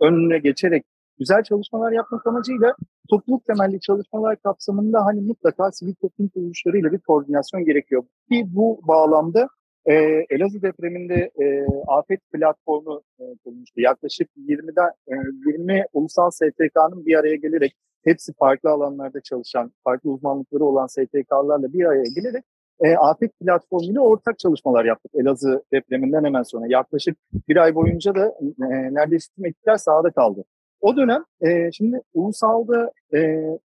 [0.00, 0.84] önüne geçerek
[1.18, 2.74] güzel çalışmalar yapmak amacıyla
[3.10, 8.02] topluluk temelli çalışmalar kapsamında hani mutlaka sivil toplum kuruluşlarıyla bir koordinasyon gerekiyor.
[8.30, 9.48] Ki bu bağlamda
[9.86, 9.94] e,
[10.30, 13.80] Elazığ depreminde e, afet platformu e, kurulmuştu.
[13.80, 15.14] Yaklaşık 20'den e,
[15.46, 17.72] 20 ulusal STK'nın bir araya gelerek
[18.04, 22.44] hepsi farklı alanlarda çalışan, farklı uzmanlıkları olan STK'larla bir araya gelerek
[22.80, 26.66] e, afet platformuyla ortak çalışmalar yaptık Elazığ depreminden hemen sonra.
[26.68, 27.16] Yaklaşık
[27.48, 30.44] bir ay boyunca da e, neredeyse tüm ekipler sahada kaldı.
[30.80, 33.18] O dönem e, şimdi ulusalda e,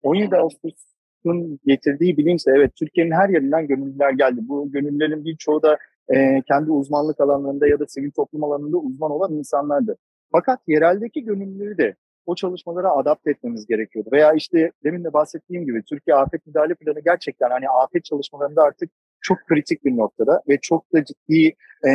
[0.02, 4.40] 17 Ağustos'un getirdiği bilinçle evet Türkiye'nin her yerinden gönüllüler geldi.
[4.42, 5.78] Bu gönüllülerin birçoğu da
[6.14, 9.96] e, kendi uzmanlık alanlarında ya da sivil toplum alanında uzman olan insanlardı.
[10.32, 11.94] Fakat yereldeki gönüllüleri de
[12.26, 14.08] o çalışmalara adapte etmemiz gerekiyordu.
[14.12, 18.90] Veya işte demin de bahsettiğim gibi Türkiye Afet Müdahale Planı gerçekten hani afet çalışmalarında artık
[19.20, 21.54] çok kritik bir noktada ve çok da ciddi
[21.88, 21.92] e,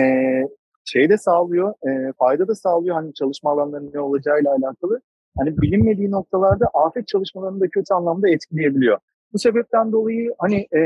[0.86, 5.02] şey de sağlıyor, e, fayda da sağlıyor hani çalışma alanlarının ne olacağıyla alakalı.
[5.38, 8.98] hani bilinmediği noktalarda afet çalışmalarını da kötü anlamda etkileyebiliyor.
[9.34, 10.82] Bu sebepten dolayı hani e,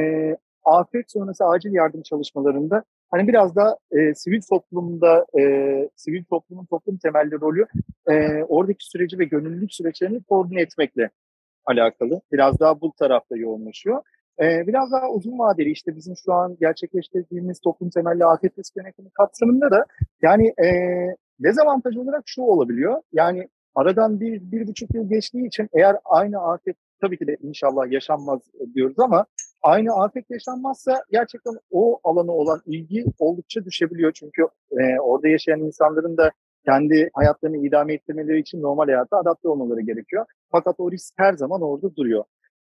[0.63, 5.43] afet sonrası acil yardım çalışmalarında hani biraz da e, sivil toplumda e,
[5.95, 7.65] sivil toplumun toplum temelli rolü
[8.09, 11.09] e, oradaki süreci ve gönüllülük süreçlerini koordine etmekle
[11.65, 12.21] alakalı.
[12.31, 14.01] Biraz daha bu tarafta yoğunlaşıyor.
[14.41, 19.09] Ee, biraz daha uzun vadeli işte bizim şu an gerçekleştirdiğimiz toplum temelli afet risk yönetimi
[19.09, 19.85] kapsamında da
[20.21, 20.67] yani e,
[21.39, 23.01] dezavantaj olarak şu olabiliyor.
[23.13, 27.91] Yani aradan bir, bir buçuk yıl geçtiği için eğer aynı afet tabii ki de inşallah
[27.91, 28.41] yaşanmaz
[28.75, 29.25] diyoruz ama
[29.61, 34.11] aynı afet yaşanmazsa gerçekten o alana olan ilgi oldukça düşebiliyor.
[34.11, 36.31] Çünkü e, orada yaşayan insanların da
[36.65, 40.25] kendi hayatlarını idame ettirmeleri için normal hayata adapte olmaları gerekiyor.
[40.51, 42.23] Fakat o risk her zaman orada duruyor.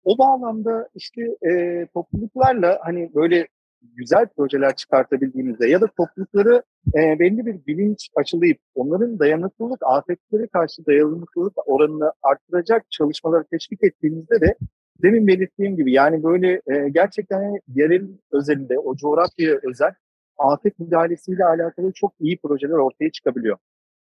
[0.03, 1.21] O bağlamda işte
[1.51, 3.47] e, topluluklarla hani böyle
[3.81, 6.63] güzel projeler çıkartabildiğimizde ya da toplulukları
[6.95, 14.41] e, belli bir bilinç açılayıp onların dayanıklılık, afetlere karşı dayanıklılık oranını arttıracak çalışmaları teşvik ettiğimizde
[14.41, 14.55] de
[15.03, 19.93] demin belirttiğim gibi yani böyle e, gerçekten yerel özelinde o coğrafyaya özel
[20.37, 23.57] afet müdahalesiyle alakalı çok iyi projeler ortaya çıkabiliyor.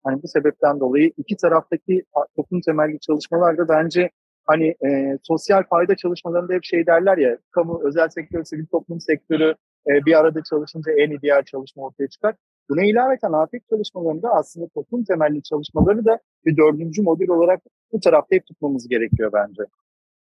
[0.04, 2.04] Hani bu sebepten dolayı iki taraftaki
[2.36, 4.10] toplum temelli çalışmalar da bence
[4.46, 9.56] hani e, sosyal fayda çalışmalarında hep şey derler ya kamu, özel sektör, sivil toplum sektörü
[9.88, 12.36] e, bir arada çalışınca en ideal çalışma ortaya çıkar.
[12.70, 18.36] Buna ilaveten afet çalışmalarında aslında toplum temelli çalışmaları da bir dördüncü modül olarak bu tarafta
[18.36, 19.64] hep tutmamız gerekiyor bence.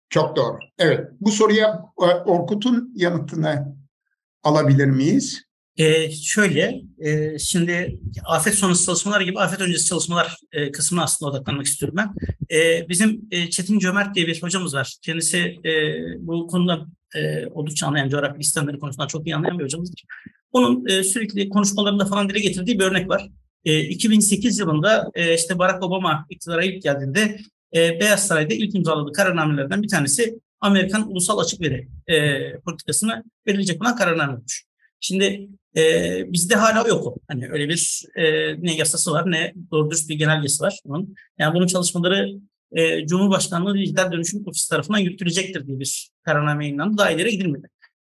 [0.10, 0.60] Çok doğru.
[0.78, 1.08] Evet.
[1.22, 3.76] Bu soruya e, Orkut'un yanıtını
[4.44, 5.46] alabilir miyiz?
[5.78, 11.65] Ee, şöyle, e, şimdi afet sonrası çalışmalar gibi afet öncesi çalışmalar e, kısmına aslında odaklanmak
[11.65, 12.13] istiyorum ben.
[12.58, 14.96] E, bizim e, Çetin Cömert diye bir hocamız var.
[15.02, 15.72] Kendisi e,
[16.20, 20.04] bu konuda e, oldukça anlayan, coğrafi sistemleri konusunda çok iyi anlayan bir hocamızdır.
[20.52, 23.30] Onun e, sürekli konuşmalarında falan dile getirdiği bir örnek var.
[23.65, 27.39] E, 2008 yılında e, işte Barack Obama iktidara ilk geldiğinde
[27.76, 33.82] e, Beyaz Saray'da ilk imzaladığı kararnamelerden bir tanesi Amerikan ulusal açık veri e, politikasını verilecek
[33.82, 34.66] olan kararname olmuş.
[35.00, 35.84] Şimdi e,
[36.34, 37.18] bizde hala yok o.
[37.28, 38.24] Hani öyle bir e,
[38.64, 41.16] ne yasası var ne doğru dürüst bir genelgesi var bunun.
[41.40, 42.30] Yani bunun çalışmaları
[42.72, 46.98] e, Cumhurbaşkanlığı Dijital Dönüşüm Ofisi tarafından yürütülecektir diye bir kararname yayınlandı.
[46.98, 47.68] Daha ileri gidilmedi.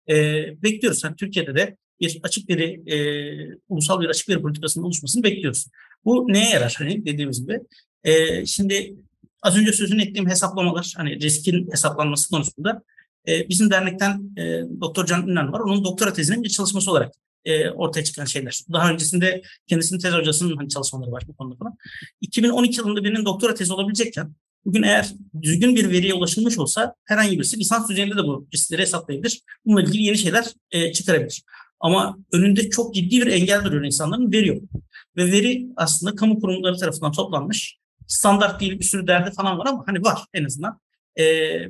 [0.09, 0.15] E,
[0.63, 1.03] bekliyoruz.
[1.03, 2.97] Yani Türkiye'de de bir açık veri, e,
[3.69, 5.67] ulusal bir açık veri politikasının oluşmasını bekliyoruz.
[6.05, 6.75] Bu neye yarar?
[6.77, 7.59] Hani dediğimiz gibi.
[8.03, 8.95] E, şimdi
[9.47, 12.83] az önce sözünü ettiğim hesaplamalar, hani riskin hesaplanması konusunda
[13.27, 15.59] e, bizim dernekten e, Doktor Can Ünlen var.
[15.59, 17.13] Onun doktora tezinin bir çalışması olarak
[17.45, 18.61] e, ortaya çıkan şeyler.
[18.73, 21.77] Daha öncesinde kendisinin tez hocasının hani çalışmaları var bu konuda falan.
[22.21, 27.59] 2012 yılında birinin doktora tezi olabilecekken bugün eğer düzgün bir veriye ulaşılmış olsa herhangi birisi
[27.59, 29.41] lisans düzeyinde de bu riskleri hesaplayabilir.
[29.65, 31.43] Bununla ilgili yeni şeyler e, çıkarabilir.
[31.79, 34.63] Ama önünde çok ciddi bir engel duruyor insanların veri yok.
[35.17, 37.77] Ve veri aslında kamu kurumları tarafından toplanmış.
[38.07, 40.79] Standart değil bir sürü derdi falan var ama hani var en azından.
[41.15, 41.25] E,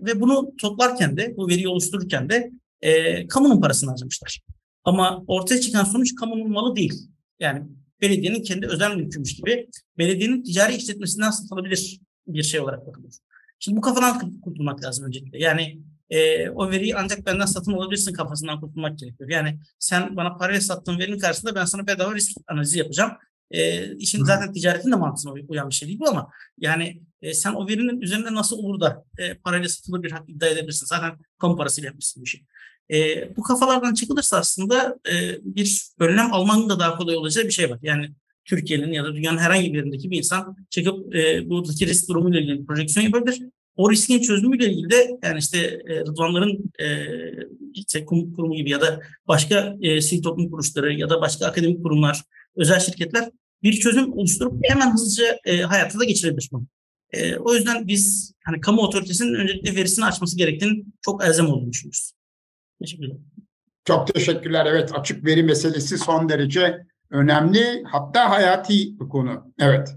[0.05, 4.41] ve bunu toplarken de, bu veriyi oluştururken de e, kamunun parasını harcamışlar.
[4.83, 6.93] Ama ortaya çıkan sonuç kamunun malı değil.
[7.39, 7.63] Yani
[8.01, 13.13] belediyenin kendi özel mülkümüş gibi belediyenin ticari işletmesinden satılabilir bir şey olarak bakılıyor.
[13.59, 15.39] Şimdi bu kafadan kurtulmak lazım öncelikle.
[15.39, 19.29] Yani e, o veriyi ancak benden satın alabilirsin kafasından kurtulmak gerekiyor.
[19.29, 23.11] Yani sen bana parayla sattığın verinin karşısında ben sana bedava risk analizi yapacağım.
[23.51, 27.53] E, işin zaten ticaretin de mantığına uyan bir şey değil bu ama yani e, sen
[27.53, 30.85] o verinin üzerinde nasıl olur da e, parayla satılır bir hak iddia edebilirsin.
[30.85, 32.43] Zaten kamu parasıyla yapmışsın bir şey.
[32.91, 37.69] E, bu kafalardan çıkılırsa aslında e, bir önlem almanın da daha kolay olacağı bir şey
[37.69, 37.79] var.
[37.81, 38.09] Yani
[38.45, 42.65] Türkiye'nin ya da dünyanın herhangi bir yerindeki bir insan çıkıp e, buradaki risk durumuyla ilgili
[42.65, 43.41] projeksiyon yapabilir.
[43.75, 45.57] O riskin çözümüyle ilgili de yani işte
[45.87, 46.87] e, Rıdvanların e,
[47.73, 52.23] işte kurumu gibi ya da başka e, sivil toplum kuruluşları ya da başka akademik kurumlar,
[52.57, 53.29] özel şirketler
[53.63, 56.67] bir çözüm oluşturup hemen hızlıca e, hayata da geçirebilir bunu.
[57.11, 62.13] E, o yüzden biz hani kamu otoritesinin öncelikle verisini açması gerektiğini çok elzem olduğunu düşünüyoruz.
[62.81, 63.17] Teşekkürler.
[63.85, 64.65] Çok teşekkürler.
[64.65, 69.53] Evet açık veri meselesi son derece önemli hatta hayati bir konu.
[69.59, 69.95] Evet.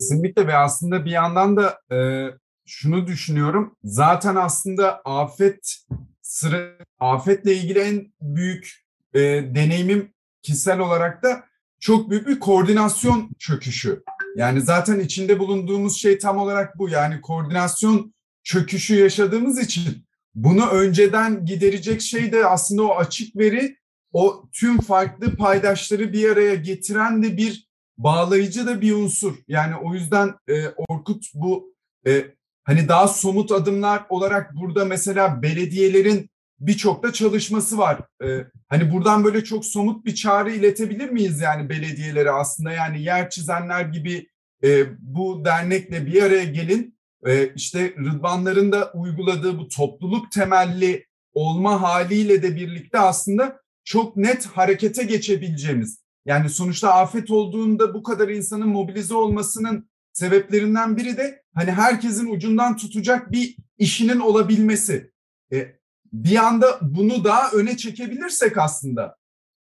[0.00, 2.28] Kesinlikle ve aslında bir yandan da e,
[2.66, 3.76] şunu düşünüyorum.
[3.84, 5.76] Zaten aslında afet
[6.22, 9.20] sıra afetle ilgili en büyük e,
[9.54, 10.14] deneyimim
[10.46, 11.44] kişisel olarak da
[11.80, 14.02] çok büyük bir koordinasyon çöküşü.
[14.36, 16.88] Yani zaten içinde bulunduğumuz şey tam olarak bu.
[16.88, 23.76] Yani koordinasyon çöküşü yaşadığımız için bunu önceden giderecek şey de aslında o açık veri
[24.12, 29.34] o tüm farklı paydaşları bir araya getiren de bir bağlayıcı da bir unsur.
[29.48, 31.74] Yani o yüzden e, Orkut bu
[32.06, 32.24] e,
[32.64, 38.00] hani daha somut adımlar olarak burada mesela belediyelerin birçok da çalışması var.
[38.24, 43.30] E, hani buradan böyle çok somut bir çağrı iletebilir miyiz yani belediyelere aslında yani yer
[43.30, 44.26] çizenler gibi
[44.64, 46.98] e, bu dernekle bir araya gelin.
[47.26, 54.46] E, işte Rıdvanların da uyguladığı bu topluluk temelli olma haliyle de birlikte aslında çok net
[54.46, 56.00] harekete geçebileceğimiz.
[56.26, 62.76] Yani sonuçta afet olduğunda bu kadar insanın mobilize olmasının sebeplerinden biri de hani herkesin ucundan
[62.76, 65.10] tutacak bir işinin olabilmesi.
[65.52, 65.76] E,
[66.12, 69.16] bir anda bunu daha öne çekebilirsek aslında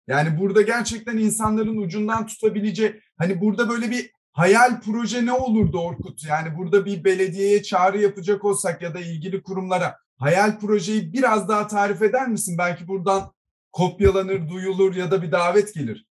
[0.07, 6.25] yani burada gerçekten insanların ucundan tutabileceği hani burada böyle bir hayal proje ne olurdu Orkut?
[6.25, 11.67] Yani burada bir belediyeye çağrı yapacak olsak ya da ilgili kurumlara hayal projeyi biraz daha
[11.67, 12.57] tarif eder misin?
[12.57, 13.31] Belki buradan
[13.71, 16.05] kopyalanır, duyulur ya da bir davet gelir.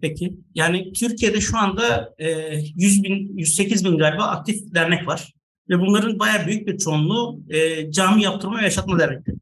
[0.00, 0.36] Peki.
[0.54, 2.14] Yani Türkiye'de şu anda
[2.76, 5.34] 100 bin, 108 bin galiba aktif dernek var.
[5.70, 7.40] Ve bunların bayağı büyük bir çoğunluğu
[7.90, 9.36] cami yaptırma ve yaşatma dernekleri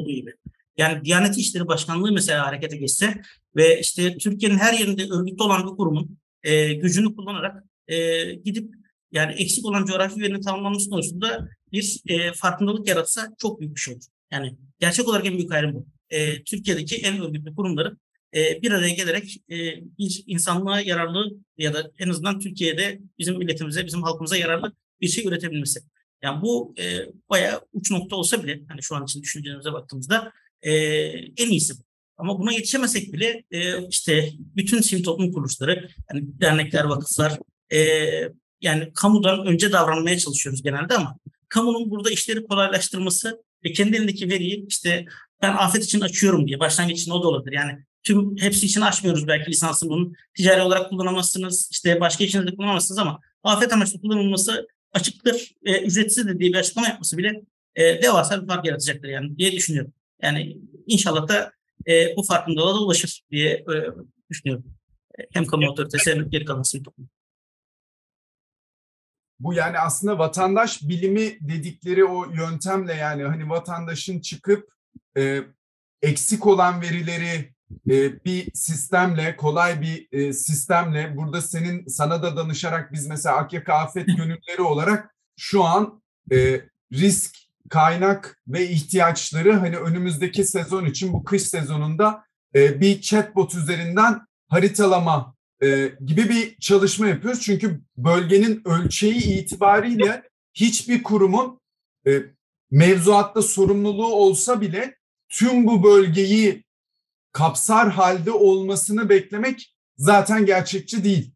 [0.00, 0.34] olduğu gibi.
[0.76, 3.22] Yani Diyanet İşleri Başkanlığı mesela harekete geçse
[3.56, 8.74] ve işte Türkiye'nin her yerinde örgütlü olan bir kurumun e, gücünü kullanarak e, gidip
[9.12, 13.94] yani eksik olan coğrafi verinin tamamlanması konusunda bir e, farkındalık yaratsa çok büyük bir şey
[13.94, 14.04] olur.
[14.30, 15.86] Yani gerçek olarak en büyük ayrım bu.
[16.10, 17.96] E, Türkiye'deki en örgütlü kurumları
[18.34, 19.56] e, bir araya gelerek e,
[19.98, 25.26] bir insanlığa yararlı ya da en azından Türkiye'de bizim milletimize, bizim halkımıza yararlı bir şey
[25.26, 25.80] üretebilmesi.
[26.22, 26.98] Yani bu e,
[27.30, 30.72] bayağı uç nokta olsa bile hani şu an için düşüncenize baktığımızda e,
[31.14, 31.82] en iyisi bu.
[32.16, 37.38] Ama buna yetişemesek bile e, işte bütün sivil toplum kuruluşları, yani dernekler, vakıflar,
[37.72, 37.78] e,
[38.60, 41.16] yani kamudan önce davranmaya çalışıyoruz genelde ama
[41.48, 45.04] kamunun burada işleri kolaylaştırması ve kendi elindeki veriyi işte
[45.42, 47.56] ben afet için açıyorum diye başlangıç için o da olabilir.
[47.56, 52.98] Yani tüm hepsi için açmıyoruz belki lisansını bunun ticari olarak kullanamazsınız işte başka işinizde kullanamazsınız
[52.98, 57.42] ama afet amaçlı kullanılması açıktır e, ücretsizdir diye bir açıklama yapması bile
[57.76, 59.92] e, devasa bir fark yaratacaktır yani diye düşünüyorum.
[60.22, 61.52] Yani inşallah da
[61.86, 63.74] e, bu farkındalığa da ulaşır diye e,
[64.30, 64.64] düşünüyorum.
[65.32, 67.08] Hem kamu otoritesi hem geri kalan sivil toplum.
[69.40, 74.72] Bu yani aslında vatandaş bilimi dedikleri o yöntemle yani hani vatandaşın çıkıp
[75.16, 75.42] e,
[76.02, 77.54] eksik olan verileri
[77.90, 83.74] e, bir sistemle, kolay bir e, sistemle burada senin sana da danışarak biz mesela Akyaka
[83.74, 86.02] Afet Gönülleri olarak şu an
[86.32, 86.60] e,
[86.92, 87.36] risk
[87.70, 95.34] kaynak ve ihtiyaçları hani önümüzdeki sezon için bu kış sezonunda e, bir chatbot üzerinden haritalama
[95.62, 97.40] e, gibi bir çalışma yapıyoruz.
[97.40, 100.22] Çünkü bölgenin ölçeği itibariyle
[100.54, 101.60] hiçbir kurumun
[102.06, 102.10] e,
[102.70, 104.96] mevzuatta sorumluluğu olsa bile
[105.28, 106.64] tüm bu bölgeyi
[107.32, 111.32] kapsar halde olmasını beklemek zaten gerçekçi değil.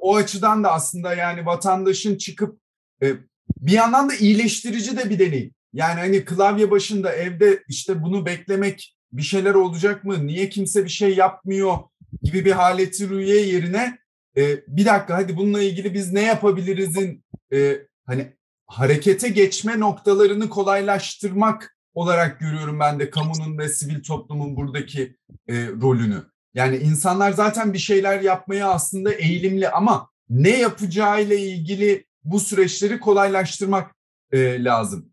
[0.00, 2.60] O açıdan da aslında yani vatandaşın çıkıp
[3.02, 3.12] e,
[3.56, 5.54] bir yandan da iyileştirici de bir deneyim.
[5.72, 10.26] Yani hani klavye başında evde işte bunu beklemek bir şeyler olacak mı?
[10.26, 11.78] Niye kimse bir şey yapmıyor
[12.22, 13.98] gibi bir haleti rüye yerine
[14.36, 18.32] e, bir dakika hadi bununla ilgili biz ne yapabilirizin e, hani
[18.66, 25.16] harekete geçme noktalarını kolaylaştırmak olarak görüyorum ben de kamunun ve sivil toplumun buradaki
[25.48, 26.22] e, rolünü.
[26.54, 33.94] Yani insanlar zaten bir şeyler yapmaya aslında eğilimli ama ne yapacağıyla ilgili bu süreçleri kolaylaştırmak
[34.32, 35.12] e, lazım.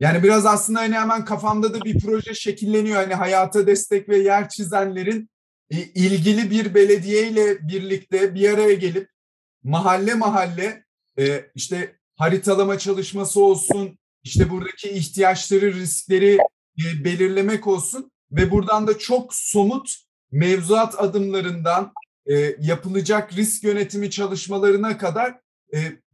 [0.00, 2.96] Yani biraz aslında hani hemen kafamda da bir proje şekilleniyor.
[2.96, 5.30] Hani hayata destek ve yer çizenlerin
[5.70, 9.10] e, ilgili bir belediyeyle birlikte bir araya gelip
[9.62, 10.84] mahalle mahalle
[11.18, 16.38] e, işte haritalama çalışması olsun, işte buradaki ihtiyaçları, riskleri
[16.78, 19.94] e, belirlemek olsun ve buradan da çok somut
[20.32, 21.92] mevzuat adımlarından
[22.60, 25.40] yapılacak risk yönetimi çalışmalarına kadar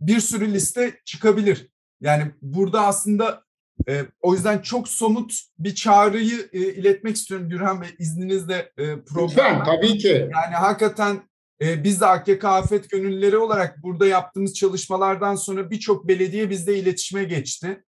[0.01, 1.71] bir sürü liste çıkabilir.
[2.01, 3.45] Yani burada aslında
[3.89, 9.29] e, o yüzden çok somut bir çağrıyı e, iletmek istiyorum Gürhan Bey izninizle e, program.
[9.29, 10.09] Lütfen tabii ki.
[10.09, 11.21] Yani hakikaten
[11.63, 17.25] e, biz de AKK Afet Gönüllüleri olarak burada yaptığımız çalışmalardan sonra birçok belediye bizde iletişime
[17.25, 17.85] geçti.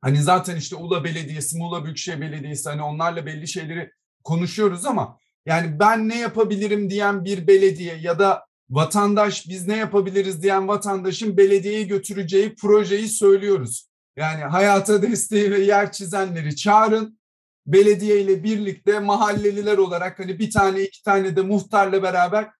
[0.00, 3.92] Hani zaten işte Ula Belediyesi, Muğla Büyükşehir Belediyesi hani onlarla belli şeyleri
[4.24, 10.42] konuşuyoruz ama yani ben ne yapabilirim diyen bir belediye ya da vatandaş biz ne yapabiliriz
[10.42, 13.88] diyen vatandaşın belediyeye götüreceği projeyi söylüyoruz.
[14.16, 17.18] Yani hayata desteği ve yer çizenleri çağırın.
[17.66, 22.50] Belediye ile birlikte mahalleliler olarak hani bir tane iki tane de muhtarla beraber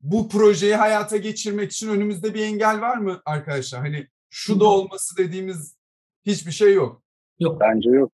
[0.00, 3.80] bu projeyi hayata geçirmek için önümüzde bir engel var mı arkadaşlar?
[3.80, 5.77] Hani şu da olması dediğimiz
[6.26, 7.02] hiçbir şey yok.
[7.40, 7.60] Yok.
[7.60, 8.12] Bence yok.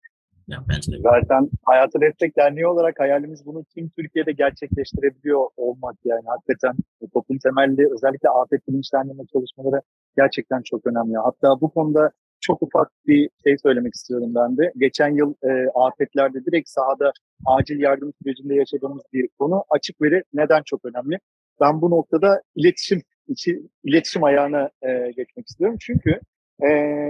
[0.49, 0.97] Ya, bence de.
[1.03, 6.23] Zaten Hayata Destek Derneği olarak hayalimiz bunu tüm Türkiye'de gerçekleştirebiliyor olmak yani.
[6.27, 6.77] Hakikaten
[7.15, 9.81] toplum temelli özellikle afet bilinçlendirme çalışmaları
[10.17, 11.17] gerçekten çok önemli.
[11.17, 14.73] Hatta bu konuda çok ufak bir şey söylemek istiyorum ben de.
[14.77, 17.13] Geçen yıl e, afetlerde direkt sahada
[17.47, 19.65] acil yardım sürecinde yaşadığımız bir konu.
[19.71, 21.19] Açık veri neden çok önemli?
[21.61, 25.77] Ben bu noktada iletişim içi, iletişim ayağına e, geçmek istiyorum.
[25.81, 26.21] Çünkü
[26.63, 26.69] e,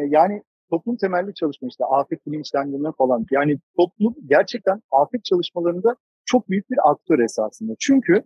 [0.08, 3.26] yani toplum temelli çalışma işte afet bilinçlendirme falan.
[3.30, 7.72] Yani toplum gerçekten afet çalışmalarında çok büyük bir aktör esasında.
[7.80, 8.22] Çünkü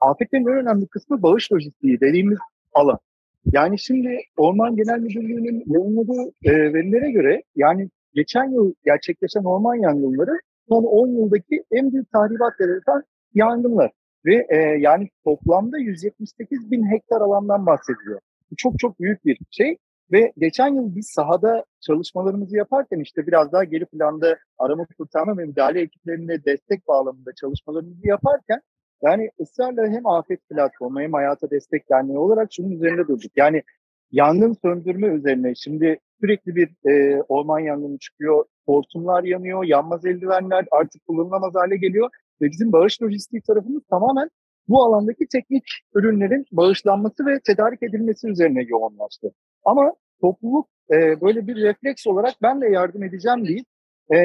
[0.00, 2.38] afetlerin en önemli kısmı bağış lojistiği dediğimiz
[2.72, 2.98] alan.
[3.44, 10.40] Yani şimdi Orman Genel Müdürlüğü'nün yayınladığı e, verilere göre yani geçen yıl gerçekleşen orman yangınları
[10.68, 13.02] son 10 yıldaki en büyük tahribat yaratan
[13.34, 13.90] yangınlar.
[14.26, 18.20] Ve e, yani toplamda 178 bin hektar alandan bahsediliyor.
[18.50, 19.76] Bu çok çok büyük bir şey.
[20.12, 25.44] Ve geçen yıl biz sahada çalışmalarımızı yaparken işte biraz daha geri planda arama kurtarma ve
[25.44, 28.60] müdahale ekiplerine destek bağlamında çalışmalarımızı yaparken
[29.02, 33.32] yani ısrarla hem afet platformu hem hayata destek derneği olarak şunun üzerinde durduk.
[33.36, 33.62] Yani
[34.10, 41.06] yangın söndürme üzerine şimdi sürekli bir e, orman yangını çıkıyor, hortumlar yanıyor, yanmaz eldivenler artık
[41.06, 42.10] kullanılamaz hale geliyor
[42.40, 44.28] ve bizim bağış lojistiği tarafımız tamamen
[44.68, 49.32] bu alandaki teknik ürünlerin bağışlanması ve tedarik edilmesi üzerine yoğunlaştı.
[49.64, 53.66] Ama topluluk e, böyle bir refleks olarak ben de yardım edeceğim deyip
[54.14, 54.18] e,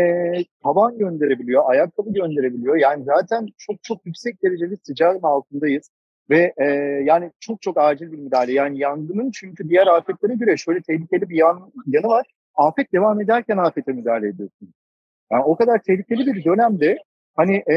[0.64, 2.76] taban gönderebiliyor, ayakkabı gönderebiliyor.
[2.76, 5.92] Yani zaten çok çok yüksek dereceli sıcağın altındayız.
[6.30, 6.66] Ve e,
[7.04, 8.54] yani çok çok acil bir müdahale.
[8.54, 12.26] Yani yangının çünkü diğer afetlere göre şöyle tehlikeli bir yan, yanı var.
[12.56, 14.74] Afet devam ederken afete müdahale ediyorsun.
[15.32, 16.98] Yani o kadar tehlikeli bir dönemde
[17.36, 17.76] hani e,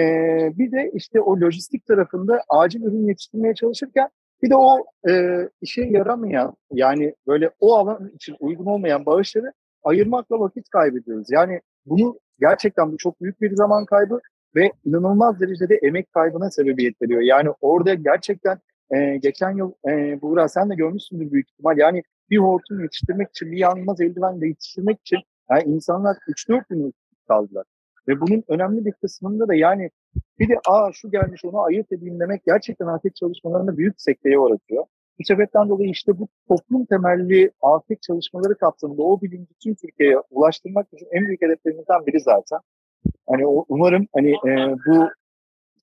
[0.58, 4.08] bir de işte o lojistik tarafında acil ürün yetiştirmeye çalışırken
[4.42, 10.40] bir de o e, işe yaramayan yani böyle o alan için uygun olmayan bağışları ayırmakla
[10.40, 11.26] vakit kaybediyoruz.
[11.30, 14.20] Yani bunu gerçekten bu çok büyük bir zaman kaybı
[14.56, 17.20] ve inanılmaz derecede emek kaybına sebebiyet veriyor.
[17.20, 18.58] Yani orada gerçekten
[18.90, 21.78] e, geçen yıl e, Buğra sen de görmüşsündür büyük ihtimal.
[21.78, 25.18] Yani bir hortum yetiştirmek için, bir yanmaz eldiven de yetiştirmek için
[25.50, 26.94] yani insanlar 3-4 gün
[27.28, 27.64] kaldılar.
[28.08, 29.90] Ve bunun önemli bir kısmında da yani
[30.38, 34.84] bir de aa şu gelmiş onu ayırt edeyim demek gerçekten afet çalışmalarında büyük sekteye uğratıyor.
[35.18, 40.86] Bu sebepten dolayı işte bu toplum temelli afet çalışmaları kapsamında o bilinci tüm Türkiye'ye ulaştırmak
[40.92, 42.58] için en büyük hedeflerimizden biri zaten.
[43.28, 45.08] Hani umarım hani e, bu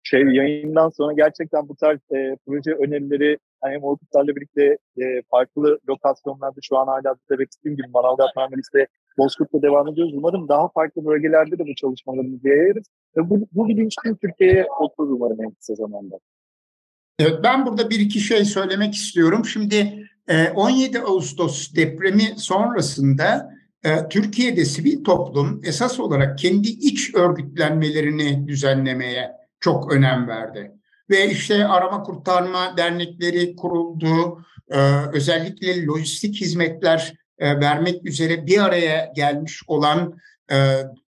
[0.03, 5.80] şey yayından sonra gerçekten bu tarz e, proje önerileri hani hem Orkutlarla birlikte e, farklı
[5.89, 8.88] lokasyonlarda şu an hala da belirttiğim gibi Manavgat Marmaris'te
[9.18, 10.13] Bozkurt'ta devam ediyoruz.
[10.18, 12.86] Umarım daha farklı bölgelerde de bu çalışmalarımızı yayarız.
[13.18, 16.15] Ve bu, bu bilinç tüm Türkiye'ye oturur umarım en kısa zamanda.
[17.20, 19.45] Evet, ben burada bir iki şey söylemek istiyorum.
[19.45, 20.09] Şimdi
[20.55, 23.53] 17 Ağustos depremi sonrasında
[24.09, 30.72] Türkiye'de sivil toplum esas olarak kendi iç örgütlenmelerini düzenlemeye çok önem verdi.
[31.09, 34.41] Ve işte arama kurtarma dernekleri kuruldu.
[35.13, 40.19] Özellikle lojistik hizmetler vermek üzere bir araya gelmiş olan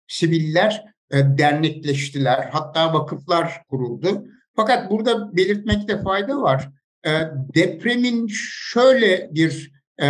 [0.08, 2.48] siviller dernekleştiler.
[2.52, 4.24] Hatta vakıflar kuruldu.
[4.56, 6.70] Fakat burada belirtmekte fayda var.
[7.06, 7.10] E,
[7.54, 8.28] depremin
[8.72, 10.08] şöyle bir e,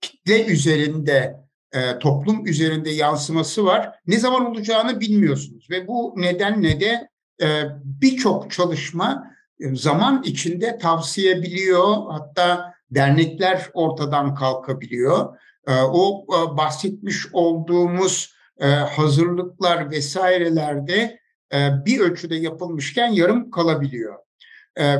[0.00, 1.36] kitle üzerinde,
[1.72, 3.94] e, toplum üzerinde yansıması var.
[4.06, 7.08] Ne zaman olacağını bilmiyorsunuz ve bu nedenle de
[7.42, 9.30] e, birçok çalışma
[9.60, 11.96] e, zaman içinde tavsiye biliyor.
[12.10, 15.36] Hatta dernekler ortadan kalkabiliyor.
[15.66, 21.20] E, o e, bahsetmiş olduğumuz e, hazırlıklar vesairelerde
[21.54, 24.14] e, bir ölçüde yapılmışken yarım kalabiliyor.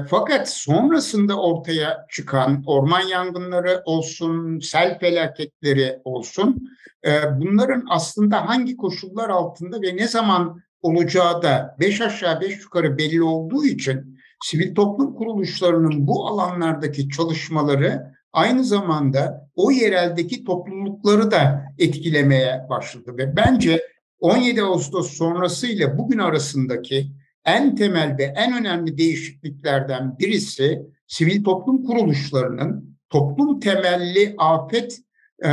[0.08, 6.68] Fakat sonrasında ortaya çıkan orman yangınları olsun, sel felaketleri olsun,
[7.36, 13.22] bunların aslında hangi koşullar altında ve ne zaman olacağı da beş aşağı beş yukarı belli
[13.22, 14.13] olduğu için
[14.44, 23.36] sivil toplum kuruluşlarının bu alanlardaki çalışmaları aynı zamanda o yereldeki toplulukları da etkilemeye başladı ve
[23.36, 23.82] bence
[24.20, 27.10] 17 Ağustos sonrası ile bugün arasındaki
[27.44, 34.98] en temel ve en önemli değişikliklerden birisi sivil toplum kuruluşlarının toplum temelli afet
[35.44, 35.50] e,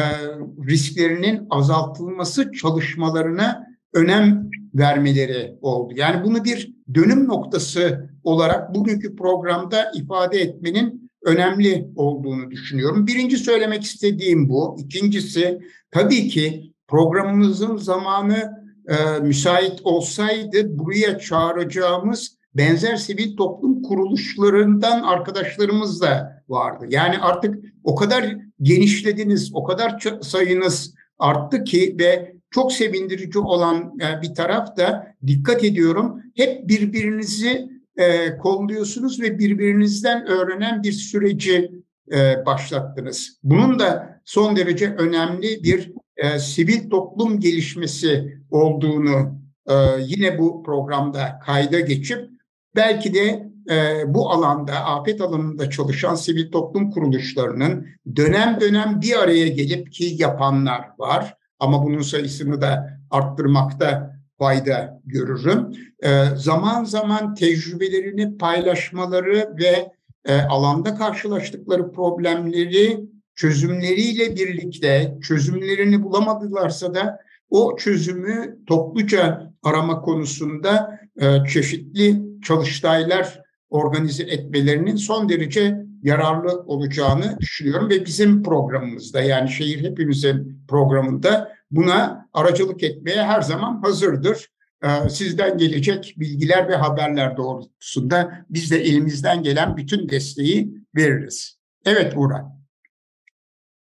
[0.68, 5.94] risklerinin azaltılması çalışmalarına önem vermeleri oldu.
[5.96, 13.08] Yani bunu bir dönüm noktası olarak bugünkü programda ifade etmenin önemli olduğunu düşünüyorum.
[13.08, 14.76] Birinci söylemek istediğim bu.
[14.80, 15.60] İkincisi
[15.92, 18.52] tabii ki programımızın zamanı
[18.88, 26.86] e, müsait olsaydı buraya çağıracağımız benzer sivil toplum kuruluşlarından arkadaşlarımız da vardı.
[26.90, 34.22] Yani artık o kadar genişlediniz, o kadar sayınız arttı ki ve çok sevindirici olan e,
[34.22, 37.71] bir taraf da dikkat ediyorum hep birbirinizi
[38.02, 41.72] e, kolluyorsunuz ve birbirinizden öğrenen bir süreci
[42.12, 43.40] e, başlattınız.
[43.44, 51.40] Bunun da son derece önemli bir e, sivil toplum gelişmesi olduğunu e, yine bu programda
[51.46, 52.30] kayda geçip
[52.76, 59.48] belki de e, bu alanda, afet alanında çalışan sivil toplum kuruluşlarının dönem dönem bir araya
[59.48, 61.36] gelip ki yapanlar var.
[61.60, 65.74] Ama bunun sayısını da arttırmakta fayda görürüm.
[66.04, 69.92] E, zaman zaman tecrübelerini paylaşmaları ve
[70.26, 73.00] e, alanda karşılaştıkları problemleri
[73.36, 77.20] çözümleriyle birlikte çözümlerini bulamadılarsa da
[77.50, 87.90] o çözümü topluca arama konusunda e, çeşitli çalıştaylar organize etmelerinin son derece yararlı olacağını düşünüyorum
[87.90, 94.48] ve bizim programımızda yani şehir hepimizin programında buna aracılık etmeye her zaman hazırdır.
[94.84, 101.60] E, sizden gelecek bilgiler ve haberler doğrultusunda biz de elimizden gelen bütün desteği veririz.
[101.86, 102.32] Evet Uğur.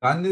[0.03, 0.31] Ben de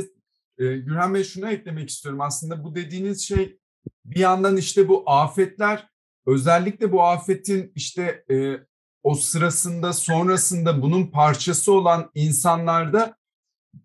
[0.58, 2.20] e, Gürhan Bey şunu eklemek istiyorum.
[2.20, 3.58] Aslında bu dediğiniz şey
[4.04, 5.88] bir yandan işte bu afetler
[6.26, 8.56] özellikle bu afetin işte e,
[9.02, 13.16] o sırasında sonrasında bunun parçası olan insanlarda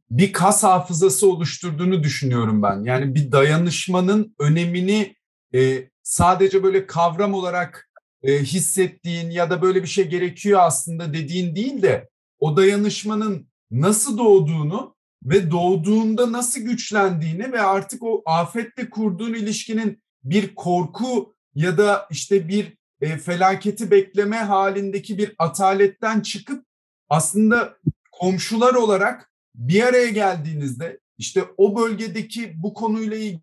[0.10, 2.84] bir kas hafızası oluşturduğunu düşünüyorum ben.
[2.84, 5.16] Yani bir dayanışmanın önemini
[5.56, 7.90] e, sadece böyle kavram olarak
[8.24, 14.18] e, hissettiğin ya da böyle bir şey gerekiyor aslında dediğin değil de o dayanışmanın nasıl
[14.18, 22.08] doğduğunu ve doğduğunda nasıl güçlendiğini ve artık o afetle kurduğun ilişkinin bir korku ya da
[22.12, 26.66] işte bir e, felaketi bekleme halindeki bir ataletten çıkıp
[27.10, 27.78] aslında
[28.12, 33.42] komşular olarak bir araya geldiğinizde işte o bölgedeki bu konuyla ilgili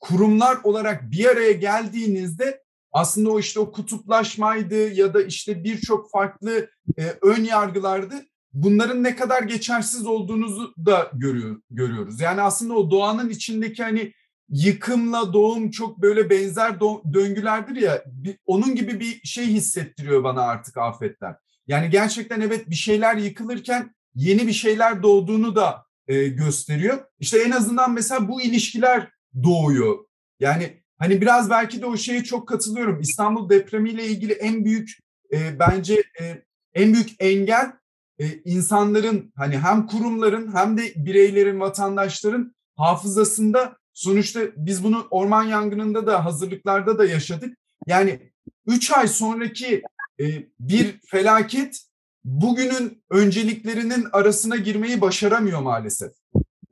[0.00, 2.62] kurumlar olarak bir araya geldiğinizde
[2.92, 8.14] aslında o işte o kutuplaşmaydı ya da işte birçok farklı e, ön yargılardı
[8.52, 12.20] bunların ne kadar geçersiz olduğunuzu da görüyor, görüyoruz.
[12.20, 14.12] Yani aslında o doğanın içindeki hani
[14.48, 16.80] yıkımla doğum çok böyle benzer
[17.14, 21.36] döngülerdir ya bir, onun gibi bir şey hissettiriyor bana artık afetler.
[21.66, 26.98] Yani gerçekten evet bir şeyler yıkılırken yeni bir şeyler doğduğunu da e, gösteriyor.
[27.20, 29.08] İşte en azından mesela bu ilişkiler
[29.42, 29.98] doğuyor.
[30.40, 33.00] Yani hani biraz belki de o şeye çok katılıyorum.
[33.00, 34.90] İstanbul depremiyle ilgili en büyük
[35.32, 36.42] e, bence e,
[36.74, 37.72] en büyük engel
[38.18, 46.06] e, insanların hani hem kurumların hem de bireylerin, vatandaşların hafızasında sonuçta biz bunu orman yangınında
[46.06, 47.58] da hazırlıklarda da yaşadık.
[47.86, 48.32] Yani
[48.66, 49.82] 3 ay sonraki
[50.20, 50.24] e,
[50.60, 51.80] bir felaket
[52.26, 56.12] bugünün önceliklerinin arasına girmeyi başaramıyor maalesef.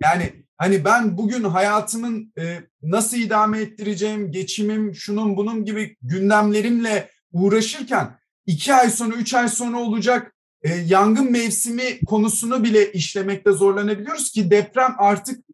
[0.03, 8.19] Yani hani ben bugün hayatımın e, nasıl idame ettireceğim, geçimim, şunun bunun gibi gündemlerimle uğraşırken
[8.47, 14.51] iki ay sonra, üç ay sonra olacak e, yangın mevsimi konusunu bile işlemekte zorlanabiliyoruz ki
[14.51, 15.45] deprem artık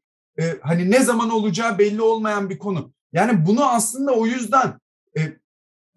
[0.41, 2.93] e, hani ne zaman olacağı belli olmayan bir konu.
[3.13, 4.81] Yani bunu aslında o yüzden
[5.19, 5.21] e,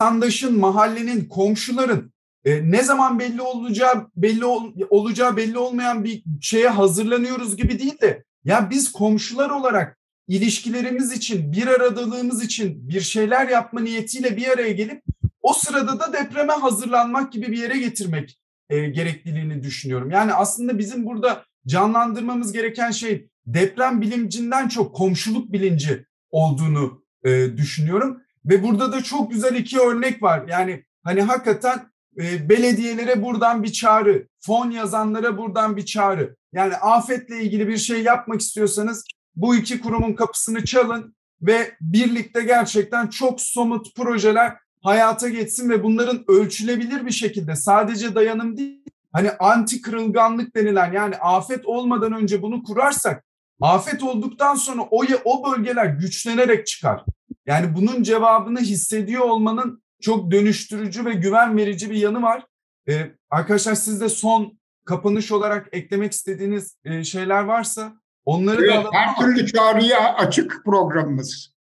[0.04, 2.13] vatandaşın, mahallenin, komşuların
[2.46, 8.02] e, ne zaman belli olacağı belli ol, olacağı belli olmayan bir şeye hazırlanıyoruz gibi değil
[8.02, 14.48] de ya biz komşular olarak ilişkilerimiz için, bir aradalığımız için bir şeyler yapma niyetiyle bir
[14.48, 15.04] araya gelip
[15.42, 18.40] o sırada da depreme hazırlanmak gibi bir yere getirmek
[18.70, 20.12] e, gerekliliğini düşünüyorum.
[20.12, 28.22] Yani aslında bizim burada canlandırmamız gereken şey deprem bilincinden çok komşuluk bilinci olduğunu e, düşünüyorum.
[28.46, 30.48] Ve burada da çok güzel iki örnek var.
[30.48, 36.36] Yani hani hakikaten belediyelere buradan bir çağrı, fon yazanlara buradan bir çağrı.
[36.54, 39.06] Yani afetle ilgili bir şey yapmak istiyorsanız
[39.36, 46.24] bu iki kurumun kapısını çalın ve birlikte gerçekten çok somut projeler hayata geçsin ve bunların
[46.28, 48.84] ölçülebilir bir şekilde sadece dayanım değil
[49.14, 53.24] hani anti kırılganlık denilen yani afet olmadan önce bunu kurarsak
[53.62, 57.04] afet olduktan sonra o o bölgeler güçlenerek çıkar.
[57.46, 62.46] Yani bunun cevabını hissediyor olmanın çok dönüştürücü ve güven verici bir yanı var.
[62.90, 67.94] Ee, arkadaşlar siz de son kapanış olarak eklemek istediğiniz e, şeyler varsa
[68.26, 68.92] onları evet, da alalım.
[68.94, 71.54] Her türlü çağrıya açık programımız.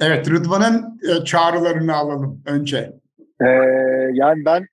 [0.00, 2.92] Evet, Rıdvan'ın e, çağrılarını alalım önce.
[3.40, 3.46] Ee,
[4.12, 4.66] yani ben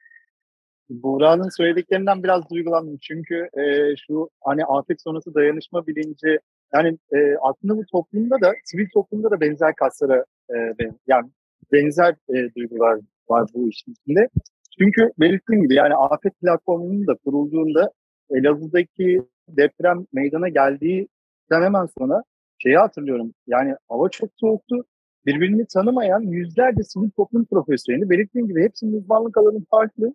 [0.89, 2.97] Buğra'nın söylediklerinden biraz duygulandım.
[3.01, 6.39] Çünkü e, şu hani afet sonrası dayanışma bilinci
[6.73, 10.55] yani e, aslında bu toplumda da sivil toplumda da benzer kaslara e,
[11.07, 11.29] yani
[11.71, 12.99] benzer e, duygular
[13.29, 14.27] var bu işin içinde.
[14.79, 17.91] Çünkü belirttiğim gibi yani afet platformunun da kurulduğunda
[18.29, 21.07] Elazığ'daki deprem meydana geldiği
[21.51, 22.23] hemen sonra
[22.57, 23.33] şeyi hatırlıyorum.
[23.47, 24.85] Yani hava çok soğuktu
[25.25, 30.13] birbirini tanımayan yüzlerce sivil toplum profesyoneli belirttiğim gibi hepsinin uzmanlık alanı farklı.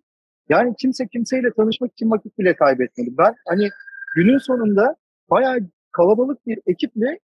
[0.49, 3.09] Yani kimse kimseyle tanışmak için vakit bile kaybetmedi.
[3.17, 3.69] Ben hani
[4.15, 4.95] günün sonunda
[5.29, 5.59] bayağı
[5.91, 7.19] kalabalık bir ekiple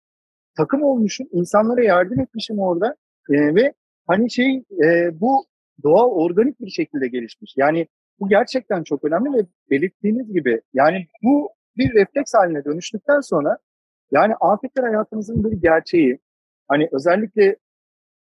[0.56, 1.26] takım olmuşum.
[1.32, 2.96] insanlara yardım etmişim orada.
[3.30, 3.72] E, ve
[4.06, 5.44] hani şey e, bu
[5.82, 7.54] doğa organik bir şekilde gelişmiş.
[7.56, 7.86] Yani
[8.20, 13.58] bu gerçekten çok önemli ve belirttiğiniz gibi yani bu bir refleks haline dönüştükten sonra
[14.10, 16.18] yani afetler hayatımızın bir gerçeği.
[16.68, 17.56] Hani özellikle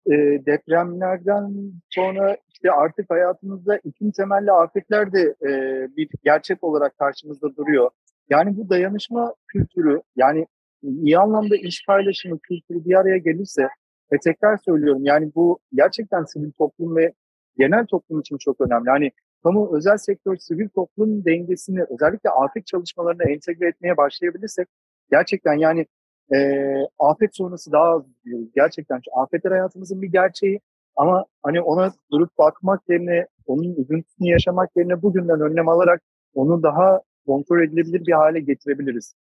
[0.06, 0.14] e,
[0.46, 1.54] depremlerden
[1.89, 5.50] sonra işte artık hayatımızda iklim temelli afetler de e,
[5.98, 7.89] bir gerçek olarak karşımızda duruyor.
[8.32, 10.48] Yani bu dayanışma kültürü yani
[10.84, 13.68] iyi anlamda iş paylaşımı kültürü bir araya gelirse
[14.14, 17.14] ve tekrar söylüyorum yani bu gerçekten sivil toplum ve
[17.58, 18.88] genel toplum için çok önemli.
[18.88, 19.12] Yani
[19.44, 24.68] kamu özel sektör sivil toplum dengesini özellikle afet çalışmalarına entegre etmeye başlayabilirsek
[25.12, 25.86] gerçekten yani
[26.34, 26.66] e,
[27.00, 28.48] afet sonrası daha az diyoruz.
[28.56, 30.60] Gerçekten afetler hayatımızın bir gerçeği
[30.96, 36.02] ama hani ona durup bakmak yerine onun üzüntüsünü yaşamak yerine bugünden önlem alarak
[36.34, 39.13] onu daha kontrol edilebilir bir hale getirebiliriz.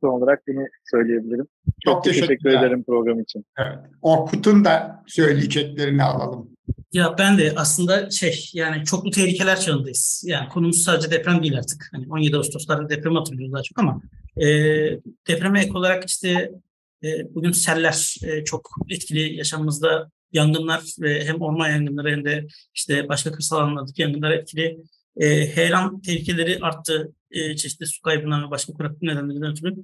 [0.00, 1.46] Son olarak bunu söyleyebilirim.
[1.84, 3.44] Çok, Çok teşekkür ederim program için.
[3.58, 3.78] Evet.
[4.02, 6.50] Orkut'un da söyleyeceklerini alalım.
[6.92, 10.24] Ya ben de aslında şey yani çoklu tehlikeler çağındayız.
[10.26, 11.88] Yani konumuz sadece deprem değil artık.
[11.92, 14.00] Hani 17 Ağustos'larda deprem hatırlıyoruz daha çok ama
[14.36, 14.46] e,
[15.28, 16.50] depreme ek olarak işte
[17.04, 23.08] e, bugün seller e, çok etkili yaşamımızda yangınlar ve hem orman yangınları hem de işte
[23.08, 24.78] başka kırsal alanlardaki yangınlar etkili.
[25.18, 29.74] E, heyelan tehlikeleri arttı e, çeşitli su kaybından ve başka kuraklık nedenlerinden ötürü.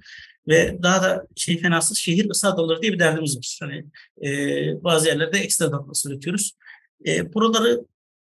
[0.48, 3.58] Ve daha da şey fenası şehir ısı adaları diye bir derdimiz var.
[3.60, 3.84] Hani
[4.28, 6.52] e, bazı yerlerde ekstra damla üretiyoruz.
[7.06, 7.80] E, buraları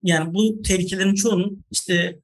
[0.03, 2.19] yani bu tehlikelerin çoğunun işte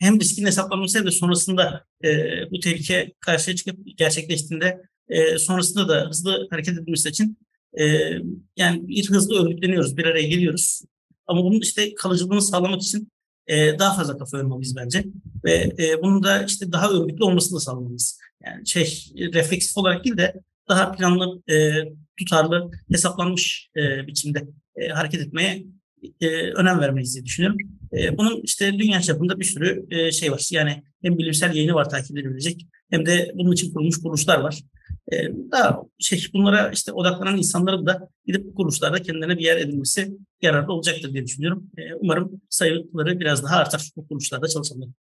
[0.00, 2.10] hem riskin hesaplanması hem de sonrasında e,
[2.50, 7.38] bu tehlike karşıya çıkıp gerçekleştiğinde e, sonrasında da hızlı hareket edilmesi için
[7.80, 7.84] e,
[8.56, 10.82] yani bir hızlı örgütleniyoruz, bir araya geliyoruz.
[11.26, 13.08] Ama bunun işte kalıcılığını sağlamak için
[13.46, 15.04] e, daha fazla kafa yormalıyız bence.
[15.44, 18.18] Ve e, bunun da işte daha örgütlü olmasını da sağlamalıyız.
[18.44, 20.34] Yani şey refleksif olarak değil de
[20.68, 21.72] daha planlı, e,
[22.18, 25.66] tutarlı, hesaplanmış e, biçimde e, hareket etmeye
[26.20, 27.58] e, önem vermeliyiz diye düşünüyorum.
[27.92, 30.48] E, bunun işte dünya çapında bir sürü e, şey var.
[30.50, 34.62] Yani hem bilimsel yayını var takip edilebilecek hem de bunun için kurulmuş kuruluşlar var.
[35.12, 35.16] E,
[35.52, 40.12] daha şey bunlara işte odaklanan insanların da gidip bu kuruluşlarda kendilerine bir yer edinmesi
[40.42, 41.70] yararlı olacaktır diye düşünüyorum.
[41.78, 44.94] E, umarım sayıları biraz daha artar bu kuruluşlarda çalışanların.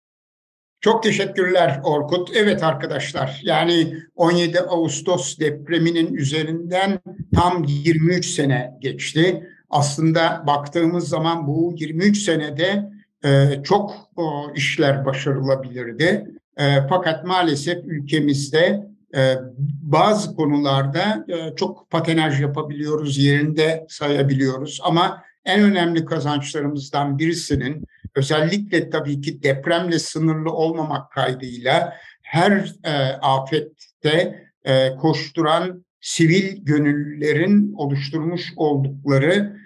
[0.81, 2.29] Çok teşekkürler Orkut.
[2.35, 6.99] Evet arkadaşlar yani 17 Ağustos depreminin üzerinden
[7.35, 12.91] tam 23 sene geçti aslında baktığımız zaman bu 23 senede
[13.25, 14.11] e, çok
[14.55, 16.25] işler başarılabilirdi.
[16.57, 19.35] E, fakat maalesef ülkemizde e,
[19.81, 24.79] bazı konularda e, çok patenaj yapabiliyoruz, yerinde sayabiliyoruz.
[24.83, 27.83] Ama en önemli kazançlarımızdan birisinin
[28.15, 32.73] özellikle tabii ki depremle sınırlı olmamak kaydıyla her
[33.21, 34.43] afette
[35.01, 39.57] koşturan sivil gönüllülerin oluşturmuş oldukları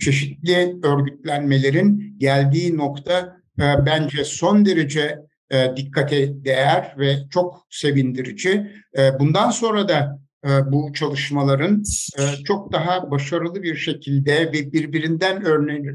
[0.00, 5.18] çeşitli örgütlenmelerin geldiği nokta bence son derece
[5.50, 8.72] e, dikkate değer ve çok sevindirici.
[8.98, 11.82] E, bundan sonra da e, bu çalışmaların
[12.18, 15.44] e, çok daha başarılı bir şekilde ve birbirinden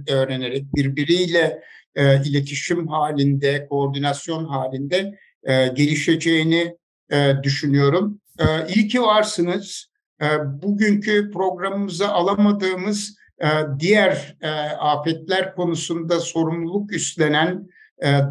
[0.09, 1.61] öğrenerek birbiriyle
[1.95, 6.75] e, iletişim halinde, koordinasyon halinde e, gelişeceğini
[7.11, 8.21] e, düşünüyorum.
[8.39, 9.91] E, iyi ki varsınız.
[10.21, 10.25] E,
[10.63, 13.47] bugünkü programımıza alamadığımız e,
[13.79, 14.49] diğer e,
[14.79, 17.67] afetler konusunda sorumluluk üstlenen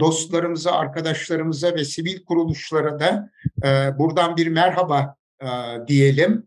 [0.01, 3.31] dostlarımıza, arkadaşlarımıza ve sivil kuruluşlara da
[3.99, 5.17] buradan bir merhaba
[5.89, 6.47] diyelim.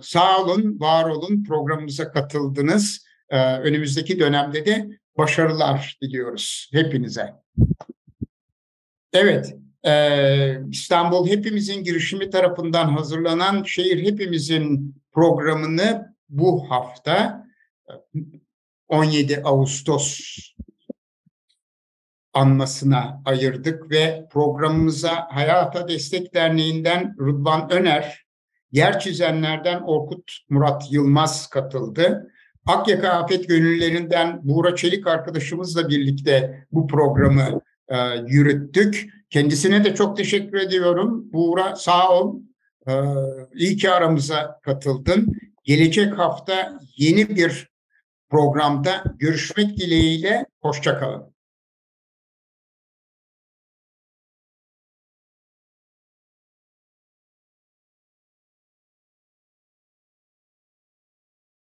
[0.00, 3.06] Sağ olun, var olun, programımıza katıldınız.
[3.62, 7.34] Önümüzdeki dönemde de başarılar diliyoruz hepinize.
[9.12, 9.56] Evet,
[10.70, 17.46] İstanbul Hepimizin girişimi tarafından hazırlanan Şehir Hepimizin programını bu hafta
[18.88, 20.20] 17 Ağustos
[22.34, 28.24] anmasına ayırdık ve programımıza Hayata Destek Derneği'nden Rıdvan Öner,
[28.72, 32.30] yer çizenlerden Orkut Murat Yılmaz katıldı.
[32.66, 39.08] Akyaka Afet Gönüllerinden Buğra Çelik arkadaşımızla birlikte bu programı e, yürüttük.
[39.30, 41.32] Kendisine de çok teşekkür ediyorum.
[41.32, 42.40] Buğra sağ ol.
[42.88, 42.92] E,
[43.54, 45.32] iyi ki aramıza katıldın.
[45.64, 47.68] Gelecek hafta yeni bir
[48.30, 50.46] programda görüşmek dileğiyle.
[50.60, 51.33] Hoşçakalın.